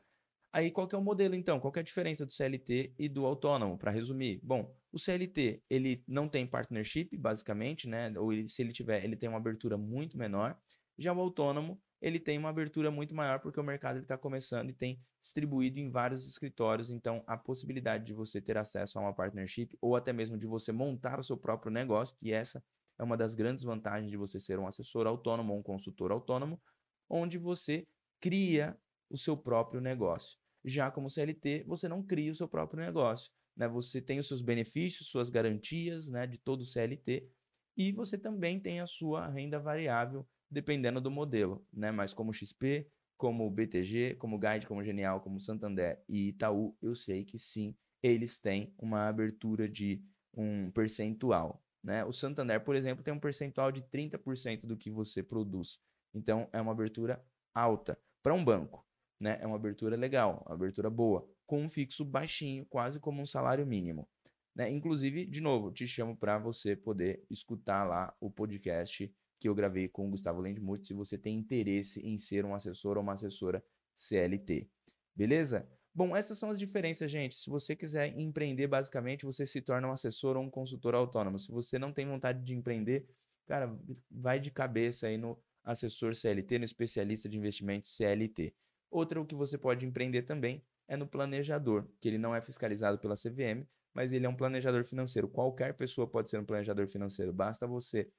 Aí 0.52 0.72
qual 0.72 0.88
que 0.88 0.96
é 0.96 0.98
o 0.98 1.04
modelo 1.04 1.36
então? 1.36 1.60
Qual 1.60 1.72
que 1.72 1.80
é 1.80 1.82
a 1.82 1.84
diferença 1.84 2.26
do 2.26 2.32
CLT 2.32 2.96
e 2.98 3.10
do 3.10 3.26
autônomo? 3.26 3.78
Para 3.78 3.92
resumir, 3.92 4.40
bom, 4.42 4.74
o 4.92 4.98
CLT 4.98 5.62
ele 5.70 6.02
não 6.08 6.30
tem 6.30 6.48
partnership 6.48 7.16
basicamente, 7.18 7.88
né? 7.90 8.12
Ou 8.18 8.32
ele, 8.32 8.48
se 8.48 8.62
ele 8.62 8.72
tiver, 8.72 9.04
ele 9.04 9.18
tem 9.18 9.28
uma 9.28 9.38
abertura 9.38 9.78
muito 9.78 10.18
menor. 10.18 10.58
Já 10.98 11.12
o 11.14 11.20
autônomo 11.20 11.82
ele 12.06 12.20
tem 12.20 12.38
uma 12.38 12.50
abertura 12.50 12.92
muito 12.92 13.16
maior 13.16 13.40
porque 13.40 13.60
o 13.60 13.64
mercado 13.64 13.98
está 13.98 14.16
começando 14.16 14.70
e 14.70 14.74
tem 14.74 15.02
distribuído 15.20 15.80
em 15.80 15.90
vários 15.90 16.28
escritórios. 16.28 16.92
Então, 16.92 17.24
a 17.26 17.36
possibilidade 17.36 18.06
de 18.06 18.14
você 18.14 18.40
ter 18.40 18.60
acesso 18.60 19.00
a 19.00 19.02
uma 19.02 19.12
partnership 19.12 19.76
ou 19.82 19.96
até 19.96 20.14
mesmo 20.14 20.38
de 20.38 20.46
você 20.46 20.72
montar 20.72 21.20
o 21.20 21.24
seu 21.24 21.36
próprio 21.36 21.72
negócio, 21.72 22.16
que 22.20 22.32
essa 22.32 22.64
é 23.00 23.04
uma 23.04 23.18
das 23.18 23.34
grandes 23.34 23.64
vantagens 23.64 24.12
de 24.12 24.18
você 24.18 24.40
ser 24.40 24.60
um 24.60 24.68
assessor 24.68 25.08
autônomo 25.08 25.54
ou 25.54 25.60
um 25.60 25.64
consultor 25.64 26.12
autônomo, 26.12 26.62
onde 27.10 27.40
você 27.40 27.88
cria 28.22 28.78
o 29.10 29.18
seu 29.18 29.36
próprio 29.36 29.82
negócio. 29.82 30.38
Já 30.64 30.92
como 30.92 31.10
CLT, 31.10 31.64
você 31.66 31.88
não 31.88 32.04
cria 32.04 32.32
o 32.32 32.36
seu 32.36 32.48
próprio 32.48 32.86
negócio. 32.86 33.32
Né? 33.58 33.68
Você 33.68 34.00
tem 34.00 34.20
os 34.20 34.28
seus 34.28 34.44
benefícios, 34.44 35.10
suas 35.10 35.32
garantias 35.32 36.08
né, 36.08 36.28
de 36.28 36.38
todo 36.38 36.66
CLT, 36.66 37.28
e 37.76 37.92
você 37.92 38.16
também 38.16 38.60
tem 38.60 38.80
a 38.80 38.86
sua 38.86 39.28
renda 39.28 39.60
variável 39.60 40.24
dependendo 40.50 41.02
do 41.02 41.12
modelo, 41.12 41.66
né? 41.72 41.92
Mas 41.92 42.14
como 42.14 42.34
XP, 42.34 42.88
como 43.18 43.50
BTG, 43.50 44.16
como 44.16 44.40
Guide, 44.40 44.68
como 44.68 44.84
Genial, 44.84 45.22
como 45.22 45.40
Santander 45.40 46.04
e 46.08 46.30
Itaú, 46.30 46.78
eu 46.82 46.96
sei 46.96 47.24
que 47.24 47.38
sim, 47.38 47.76
eles 48.04 48.38
têm 48.38 48.74
uma 48.78 49.08
abertura 49.08 49.68
de 49.68 50.04
um 50.34 50.70
percentual, 50.72 51.64
né? 51.84 52.04
O 52.06 52.12
Santander, 52.12 52.64
por 52.64 52.76
exemplo, 52.76 53.04
tem 53.04 53.14
um 53.14 53.20
percentual 53.20 53.72
de 53.72 53.82
30% 53.84 54.66
do 54.66 54.78
que 54.78 54.90
você 54.90 55.24
produz. 55.24 55.80
Então, 56.14 56.50
é 56.52 56.60
uma 56.62 56.72
abertura 56.72 57.24
alta 57.54 57.98
para 58.22 58.34
um 58.34 58.44
banco, 58.44 58.86
né? 59.20 59.38
É 59.42 59.48
uma 59.48 59.56
abertura 59.56 59.96
legal, 59.96 60.44
uma 60.46 60.56
abertura 60.56 60.90
boa, 60.90 61.28
com 61.46 61.62
um 61.62 61.70
fixo 61.70 62.04
baixinho, 62.04 62.66
quase 62.66 63.00
como 63.00 63.22
um 63.22 63.26
salário 63.26 63.66
mínimo. 63.66 64.08
Né? 64.56 64.70
Inclusive, 64.70 65.26
de 65.26 65.42
novo, 65.42 65.72
te 65.72 65.86
chamo 65.86 66.16
para 66.16 66.38
você 66.38 66.76
poder 66.76 67.24
escutar 67.30 67.84
lá 67.84 68.16
o 68.20 68.32
podcast 68.32 69.14
que 69.40 69.48
eu 69.50 69.56
gravei 69.56 69.88
com 69.88 70.08
o 70.08 70.10
Gustavo 70.12 70.42
Lendmuth, 70.42 70.86
se 70.86 70.94
você 70.94 71.18
tem 71.18 71.38
interesse 71.38 72.02
em 72.02 72.18
ser 72.18 72.46
um 72.46 72.54
assessor 72.54 72.98
ou 72.98 73.04
uma 73.04 73.14
assessora 73.14 73.64
CLT. 73.96 74.70
Beleza? 75.16 75.70
Bom, 75.94 76.14
essas 76.16 76.38
são 76.38 76.50
as 76.50 76.60
diferenças, 76.60 77.10
gente. 77.10 77.36
Se 77.36 77.50
você 77.50 77.74
quiser 77.76 78.20
empreender, 78.20 78.68
basicamente, 78.68 79.26
você 79.26 79.46
se 79.46 79.62
torna 79.62 79.88
um 79.88 79.92
assessor 79.92 80.36
ou 80.36 80.44
um 80.44 80.50
consultor 80.50 80.94
autônomo. 80.94 81.40
Se 81.40 81.50
você 81.50 81.80
não 81.80 81.94
tem 81.94 82.06
vontade 82.06 82.44
de 82.44 82.54
empreender, 82.54 83.08
cara, 83.46 83.74
vai 84.12 84.40
de 84.40 84.52
cabeça 84.52 85.08
aí 85.08 85.18
no 85.18 85.40
assessor 85.64 86.14
CLT, 86.14 86.60
no 86.60 86.66
especialista 86.66 87.30
de 87.30 87.38
investimentos 87.38 87.96
CLT. 87.96 88.54
Outra 88.92 89.24
que 89.26 89.36
você 89.36 89.58
pode 89.58 89.86
empreender 89.86 90.24
também 90.24 90.62
é 90.88 90.98
no 90.98 91.08
planejador, 91.08 91.88
que 92.00 92.08
ele 92.08 92.18
não 92.18 92.36
é 92.36 92.42
fiscalizado 92.42 93.00
pela 93.00 93.16
CVM, 93.16 93.66
mas 93.94 94.12
ele 94.12 94.26
é 94.26 94.30
um 94.30 94.36
planejador 94.36 94.84
financeiro. 94.84 95.28
Qualquer 95.28 95.74
pessoa 95.74 96.06
pode 96.06 96.30
ser 96.30 96.38
um 96.38 96.46
planejador 96.46 96.88
financeiro, 96.88 97.32
basta 97.34 97.66
você 97.66 98.10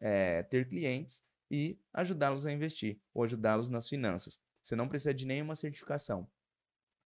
é, 0.00 0.42
ter 0.44 0.68
clientes 0.68 1.22
e 1.50 1.78
ajudá-los 1.92 2.46
a 2.46 2.52
investir 2.52 3.00
ou 3.12 3.24
ajudá-los 3.24 3.68
nas 3.68 3.88
finanças. 3.88 4.40
Você 4.62 4.76
não 4.76 4.88
precisa 4.88 5.12
de 5.12 5.26
nenhuma 5.26 5.56
certificação. 5.56 6.28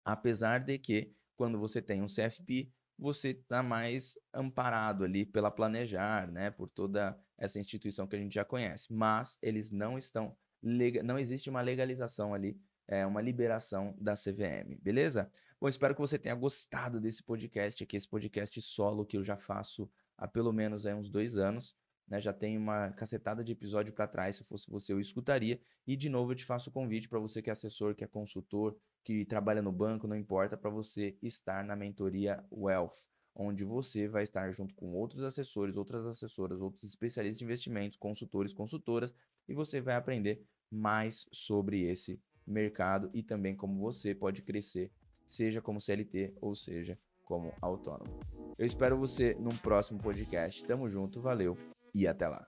Apesar 0.05 0.59
de 0.59 0.79
que, 0.79 1.13
quando 1.37 1.59
você 1.59 1.81
tem 1.81 2.03
um 2.03 2.07
CFP, 2.07 2.71
você 2.99 3.31
está 3.31 3.63
mais 3.63 4.17
amparado 4.33 5.05
ali 5.05 5.25
pela 5.25 5.51
Planejar, 5.51 6.31
né, 6.31 6.51
por 6.51 6.69
toda 6.69 7.19
essa 7.39 7.59
instituição 7.59 8.07
que 8.07 8.15
a 8.17 8.19
gente 8.19 8.35
já 8.35 8.45
conhece. 8.45 8.93
Mas 8.93 9.39
eles 9.43 9.71
não 9.71 9.99
estão, 9.99 10.37
não 10.63 11.19
existe 11.19 11.51
uma 11.51 11.61
legalização 11.61 12.35
ali, 12.35 12.61
é, 12.87 13.05
uma 13.07 13.23
liberação 13.23 13.97
da 13.99 14.15
CVM, 14.15 14.79
beleza? 14.81 15.31
Bom, 15.61 15.69
espero 15.69 15.95
que 15.95 16.01
você 16.01 16.19
tenha 16.19 16.35
gostado 16.35 17.01
desse 17.01 17.23
podcast 17.23 17.83
aqui, 17.83 17.97
esse 17.97 18.09
podcast 18.09 18.61
solo 18.61 19.07
que 19.07 19.17
eu 19.17 19.25
já 19.25 19.37
faço 19.37 19.91
há 20.19 20.29
pelo 20.29 20.53
menos 20.53 20.87
aí, 20.87 20.95
uns 20.95 21.09
dois 21.09 21.37
anos. 21.37 21.75
Né, 22.07 22.21
já 22.21 22.33
tem 22.35 22.59
uma 22.59 22.91
cacetada 22.91 23.43
de 23.43 23.53
episódio 23.53 23.93
para 23.93 24.07
trás, 24.07 24.37
se 24.37 24.45
fosse 24.45 24.71
você 24.71 24.93
eu 24.93 25.01
escutaria. 25.01 25.59
E 25.87 25.97
de 25.97 26.09
novo 26.09 26.33
eu 26.33 26.37
te 26.37 26.45
faço 26.45 26.69
o 26.69 26.73
convite 26.73 27.09
para 27.09 27.19
você 27.19 27.41
que 27.41 27.49
é 27.49 27.53
assessor, 27.53 27.95
que 27.95 28.05
é 28.05 28.07
consultor, 28.07 28.77
que 29.03 29.25
trabalha 29.25 29.63
no 29.63 29.73
banco, 29.73 30.07
não 30.07 30.17
importa, 30.17 30.57
para 30.57 30.71
você 30.71 31.17
estar 31.23 31.65
na 31.65 31.75
mentoria 31.75 32.45
Wealth, 32.53 33.09
onde 33.35 33.65
você 33.65 34.07
vai 34.07 34.23
estar 34.23 34.51
junto 34.53 34.75
com 34.75 34.93
outros 34.93 35.23
assessores, 35.23 35.77
outras 35.77 36.05
assessoras, 36.07 36.61
outros 36.61 36.85
especialistas 36.85 37.41
em 37.41 37.45
investimentos, 37.45 37.99
consultores, 37.99 38.53
consultoras, 38.53 39.15
e 39.49 39.55
você 39.55 39.81
vai 39.81 39.95
aprender 39.95 40.43
mais 40.71 41.27
sobre 41.33 41.83
esse 41.83 42.21
mercado 42.47 43.11
e 43.15 43.23
também 43.23 43.57
como 43.57 43.79
você 43.79 44.15
pode 44.15 44.43
crescer, 44.43 44.91
seja 45.27 45.61
como 45.63 45.81
CLT 45.81 46.35
ou 46.41 46.55
seja 46.55 46.99
como 47.25 47.53
autônomo. 47.61 48.21
Eu 48.59 48.67
espero 48.67 48.99
você 48.99 49.35
num 49.35 49.57
próximo 49.57 49.99
podcast. 49.99 50.65
Tamo 50.65 50.89
junto, 50.89 51.21
valeu 51.21 51.57
e 51.95 52.07
até 52.09 52.29
lá. 52.29 52.47